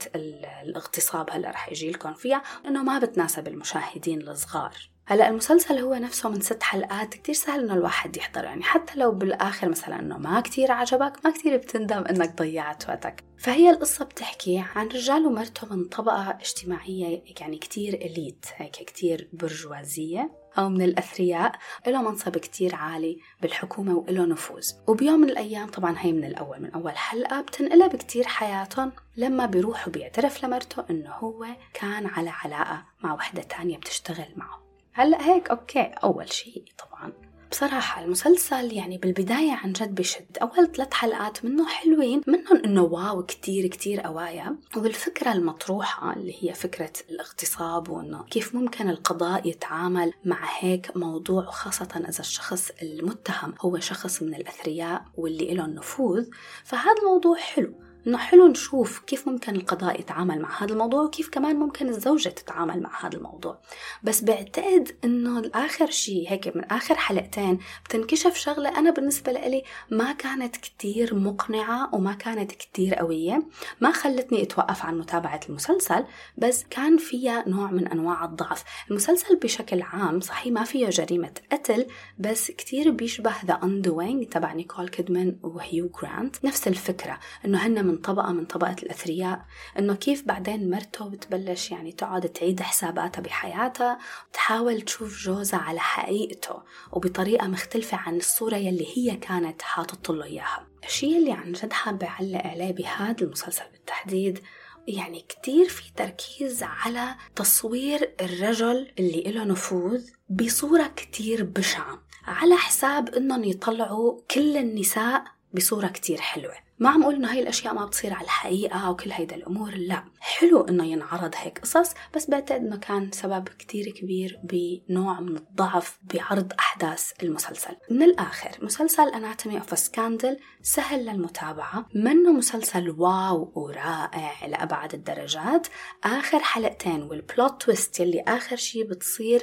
الاغتصاب 0.64 1.30
هلأ 1.32 1.50
رح 1.50 1.70
يجي 1.70 1.92
لكم 1.92 2.14
فيها 2.14 2.44
إنه 2.66 2.84
ما 2.84 3.00
بتناسب 3.00 3.48
المشاهدين 3.48 4.22
الصغار. 4.22 4.97
هلا 5.10 5.30
المسلسل 5.30 5.80
هو 5.80 5.94
نفسه 5.94 6.30
من 6.30 6.42
ست 6.42 6.64
حلقات 6.64 7.14
كتير 7.14 7.36
سهل 7.36 7.60
إنه 7.60 7.74
الواحد 7.74 8.18
يحضر 8.18 8.44
يعني 8.44 8.64
حتى 8.64 9.00
لو 9.00 9.12
بالآخر 9.12 9.70
مثلا 9.70 10.00
إنه 10.00 10.18
ما 10.18 10.42
كتير 10.42 10.72
عجبك 10.72 11.14
ما 11.26 11.32
كتير 11.32 11.58
بتندم 11.58 12.04
إنك 12.04 12.38
ضيعت 12.38 12.90
وقتك. 12.90 13.24
فهي 13.38 13.70
القصة 13.70 14.06
بتحكي 14.06 14.64
عن 14.76 14.88
رجال 14.88 15.26
ومرته 15.26 15.76
من 15.76 15.86
طبقة 15.86 16.38
اجتماعية 16.42 17.24
يعني 17.40 17.58
كتير 17.58 17.94
إليت 17.94 18.46
هيك 18.56 18.72
كتير 18.72 19.30
برجوازية 19.34 20.32
أو 20.58 20.70
من 20.70 20.82
الأثرياء. 20.82 21.52
له 21.88 22.02
منصب 22.02 22.38
كتير 22.38 22.76
عالي 22.76 23.20
بالحكومة 23.42 23.96
وله 23.98 24.26
نفوذ. 24.26 24.72
وبيوم 24.88 25.20
من 25.20 25.30
الأيام 25.30 25.68
طبعا 25.68 25.96
هي 25.98 26.12
من 26.12 26.24
الأول 26.24 26.62
من 26.62 26.72
أول 26.72 26.98
حلقة 26.98 27.42
بتنقلب 27.42 27.96
كتير 27.96 28.28
حياتهم 28.28 28.92
لما 29.18 29.46
بيروح 29.46 29.88
وبيعترف 29.88 30.44
لمرته 30.44 30.86
إنه 30.90 31.12
هو 31.12 31.46
كان 31.74 32.06
على 32.06 32.30
علاقة 32.30 32.84
مع 33.04 33.14
وحدة 33.14 33.42
تانية 33.42 33.78
بتشتغل 33.78 34.28
معه. 34.36 34.67
هلأ 34.98 35.22
هيك 35.22 35.50
أوكي. 35.50 35.82
أول 35.82 36.34
شيء 36.34 36.64
طبعا. 36.78 37.14
بصراحة 37.52 38.04
المسلسل 38.04 38.74
يعني 38.74 38.98
بالبداية 38.98 39.52
عن 39.52 39.74
جد 39.74 39.96
بشد. 39.96 40.38
أول 40.42 40.72
ثلاث 40.72 40.94
حلقات 40.94 41.46
منه 41.46 41.68
حلوين 41.68 42.22
منهم 42.28 42.62
إنه 42.66 42.82
واو 42.82 43.24
كتير 43.24 43.68
كتير 43.68 44.02
قوايا. 44.02 44.58
والفكرة 44.78 45.32
المطروحة 45.32 46.14
اللي 46.14 46.36
هي 46.42 46.54
فكرة 46.54 46.94
الاغتصاب 47.10 47.90
وإنه 47.90 48.24
كيف 48.24 48.56
ممكن 48.56 48.90
القضاء 48.90 49.48
يتعامل 49.48 50.14
مع 50.26 50.40
هيك 50.60 50.98
موضوع 50.98 51.48
وخاصة 51.48 52.04
إذا 52.10 52.20
الشخص 52.20 52.72
المتهم 52.82 53.54
هو 53.62 53.80
شخص 53.80 54.22
من 54.22 54.36
الأثرياء 54.36 55.06
واللي 55.18 55.54
له 55.54 55.66
النفوذ 55.66 56.26
فهذا 56.64 56.96
الموضوع 57.02 57.38
حلو. 57.38 57.87
إنه 58.08 58.18
حلو 58.18 58.48
نشوف 58.48 59.00
كيف 59.00 59.28
ممكن 59.28 59.56
القضاء 59.56 60.00
يتعامل 60.00 60.42
مع 60.42 60.64
هذا 60.64 60.74
الموضوع 60.74 61.02
وكيف 61.02 61.30
كمان 61.30 61.56
ممكن 61.56 61.90
الزوجة 61.90 62.30
تتعامل 62.30 62.82
مع 62.82 63.06
هذا 63.06 63.18
الموضوع. 63.18 63.60
بس 64.04 64.24
بعتقد 64.24 64.98
إنه 65.04 65.40
الآخر 65.40 65.90
شيء 65.90 66.30
هيك 66.30 66.58
من 66.58 66.64
آخر 66.64 66.96
حلقتين 66.96 67.60
بتنكشف 67.86 68.36
شغلة 68.36 68.78
أنا 68.80 68.92
بالنسبة 68.92 69.32
لي 69.32 69.64
ما 69.92 70.12
كانت 70.12 70.58
كتير 70.58 71.16
مقنعة 71.16 71.96
وما 71.96 72.14
كانت 72.14 72.52
كتير 72.52 72.96
قوية. 72.96 73.44
ما 73.82 73.92
خلتني 73.92 74.44
أتوقف 74.44 74.86
عن 74.86 75.00
متابعة 75.00 75.40
المسلسل 75.50 76.06
بس 76.38 76.66
كان 76.70 76.98
فيها 76.98 77.44
نوع 77.48 77.72
من 77.72 77.88
أنواع 77.88 78.26
الضعف. 78.26 78.64
المسلسل 78.92 79.36
بشكل 79.36 79.82
عام 79.82 80.20
صحيح 80.20 80.54
ما 80.54 80.64
فيه 80.64 80.90
جريمة 80.90 81.34
قتل 81.52 81.86
بس 82.20 82.52
كتير 82.52 82.92
بيشبه 82.92 83.34
The 83.46 83.60
Undoing 83.64 84.28
تبع 84.28 84.54
نيكول 84.54 84.88
كيدمان 84.88 85.38
وهيو 85.44 85.92
جرانت. 86.02 86.46
نفس 86.46 86.68
الفكرة 86.68 87.20
إنه 87.46 87.58
هن 87.58 87.88
من 87.88 87.97
طبقة 87.98 88.32
من 88.32 88.46
طبقة 88.46 88.76
الأثرياء 88.84 89.46
إنه 89.80 89.96
كيف 89.96 90.24
بعدين 90.24 90.70
مرته 90.70 91.10
بتبلش 91.10 91.72
يعني 91.72 91.92
تقعد 91.92 92.30
تعيد 92.30 92.62
حساباتها 92.62 93.22
بحياتها 93.22 94.00
تحاول 94.34 94.82
تشوف 94.82 95.24
جوزها 95.24 95.60
على 95.60 95.80
حقيقته 95.80 96.64
وبطريقة 96.92 97.48
مختلفة 97.48 97.98
عن 97.98 98.18
الصورة 98.18 98.56
يلي 98.56 98.88
هي 98.98 99.16
كانت 99.16 99.62
حاطط 99.62 100.12
له 100.12 100.24
إياها. 100.24 100.68
الشيء 100.84 101.18
اللي 101.18 101.32
عن 101.32 101.52
جد 101.52 101.74
حابة 101.74 102.08
أعلق 102.08 102.46
عليه 102.46 102.72
بهذا 102.72 103.22
المسلسل 103.22 103.64
بالتحديد 103.72 104.40
يعني 104.88 105.26
كتير 105.30 105.70
في 105.70 105.92
تركيز 105.96 106.64
على 106.64 107.16
تصوير 107.36 108.14
الرجل 108.22 108.92
اللي 109.00 109.24
له 109.24 109.44
نفوذ 109.44 110.10
بصورة 110.30 110.88
كتير 110.96 111.44
بشعة 111.44 112.04
على 112.28 112.56
حساب 112.56 113.10
إنهم 113.10 113.44
يطلعوا 113.44 114.22
كل 114.32 114.58
النساء 114.58 115.24
بصورة 115.54 115.88
كتير 115.88 116.22
حلوة. 116.22 116.67
ما 116.80 116.90
عم 116.90 117.04
أقول 117.04 117.16
إنه 117.16 117.32
هاي 117.32 117.40
الأشياء 117.40 117.74
ما 117.74 117.86
بتصير 117.86 118.14
على 118.14 118.24
الحقيقة 118.24 118.92
وكل 118.92 119.12
هيدا 119.12 119.36
الأمور 119.36 119.72
لا. 119.72 120.04
حلو 120.20 120.62
إنه 120.62 120.86
ينعرض 120.86 121.32
هيك 121.36 121.60
قصص 121.60 121.94
بس 122.16 122.30
بعتقد 122.30 122.62
إنه 122.62 122.78
كان 122.78 123.12
سبب 123.12 123.50
كتير 123.60 123.90
كبير 123.90 124.40
بنوع 124.44 125.20
من 125.20 125.38
الضعف 125.38 126.00
بعرض 126.02 126.54
أحداث 126.60 127.12
المسلسل. 127.24 127.76
من 127.90 128.04
الآخر 128.04 128.52
مسلسل 128.62 129.10
Anatomy 129.10 129.58
of 129.58 129.80
Scandal 129.80 130.38
سهل 130.62 131.06
للمتابعة. 131.06 131.88
منه 131.96 132.32
مسلسل 132.32 132.90
wow 132.90 133.52
ورائع 133.56 134.46
لأبعد 134.46 134.94
الدرجات. 134.94 135.68
آخر 136.04 136.40
حلقتين 136.40 137.02
وال 137.02 137.22
plot 137.22 137.62
twist 137.62 138.00
يلي 138.00 138.24
آخر 138.28 138.56
شي 138.56 138.84
بتصير 138.84 139.42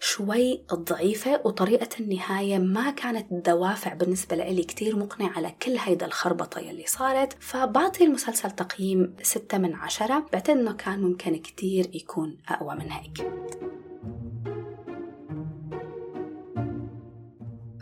شوي 0.00 0.64
ضعيفة 0.74 1.40
وطريقة 1.44 1.88
النهاية 2.00 2.58
ما 2.58 2.90
كانت 2.90 3.32
الدوافع 3.32 3.94
بالنسبة 3.94 4.36
لي 4.36 4.64
كتير 4.64 4.96
مقنعة 4.96 5.30
على 5.36 5.54
كل 5.62 5.76
هيدا 5.78 6.06
الخربطة 6.06 6.60
يلي 6.60 6.84
صارت. 6.86 7.36
فبعطي 7.40 8.04
المسلسل 8.04 8.50
تقييم 8.50 9.16
ستة 9.22 9.58
من 9.58 9.74
عشرة 9.74 10.26
بعتقد 10.32 10.56
إنه 10.56 10.72
كان 10.72 11.02
ممكن 11.02 11.36
كتير 11.36 11.90
يكون 11.94 12.38
أقوى 12.48 12.74
من 12.74 12.90
هيك. 12.90 13.32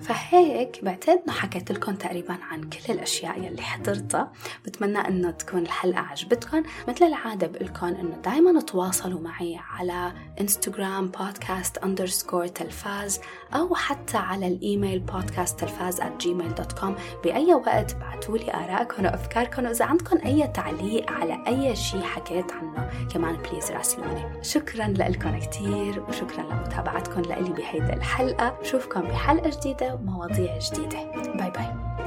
فهيك 0.03 0.85
بعتقد 0.85 1.21
إنه 1.25 1.33
حكيت 1.33 1.73
لكم 1.73 1.95
تقريبا 1.95 2.39
عن 2.51 2.63
كل 2.63 2.93
الأشياء 2.93 3.39
يلي 3.39 3.63
حضرتها. 3.63 4.33
بتمنى 4.65 4.99
إنه 4.99 5.31
تكون 5.31 5.63
الحلقة 5.63 6.01
عجبتكم. 6.01 6.63
مثل 6.89 7.05
العادة 7.05 7.47
بقول 7.47 7.67
لكم 7.67 7.87
إنه 7.87 8.17
دائما 8.25 8.61
تواصلوا 8.61 9.21
معي 9.21 9.61
على 9.71 10.13
انستغرام 10.41 11.09
بودكاست 11.09 11.79
underscore 11.79 12.47
تلفاز 12.47 13.21
أو 13.55 13.75
حتى 13.75 14.17
على 14.17 14.47
الإيميل 14.47 14.99
بودكاست 15.01 15.61
تلفاز 15.61 16.01
at 16.01 16.25
gmail.com 16.25 16.91
بأي 17.25 17.55
وقت 17.55 17.95
بعتوا 17.95 18.39
لي 18.39 18.55
آرائكم 18.55 19.05
وأفكاركم 19.05 19.65
وإذا 19.65 19.85
عندكم 19.85 20.19
أي 20.27 20.49
تعليق 20.49 21.11
على 21.11 21.45
أي 21.47 21.77
شيء 21.77 22.03
حكيت 22.03 22.53
عنه 22.53 22.91
كمان 23.15 23.37
please 23.37 23.71
راسلوني. 23.71 24.43
شكرا 24.43 24.87
لكم 24.89 25.39
كثير 25.39 26.03
وشكرا 26.09 26.43
لمتابعتكم 26.43 27.21
لإلي 27.21 27.51
بهيدا 27.51 27.95
الحلقة. 27.95 28.49
بشوفكم 28.61 29.01
بحلقة 29.01 29.51
جديدة. 29.51 29.92
ومواضيع 29.95 30.59
جديدة. 30.59 30.99
باي 31.35 31.51
باي. 31.51 32.02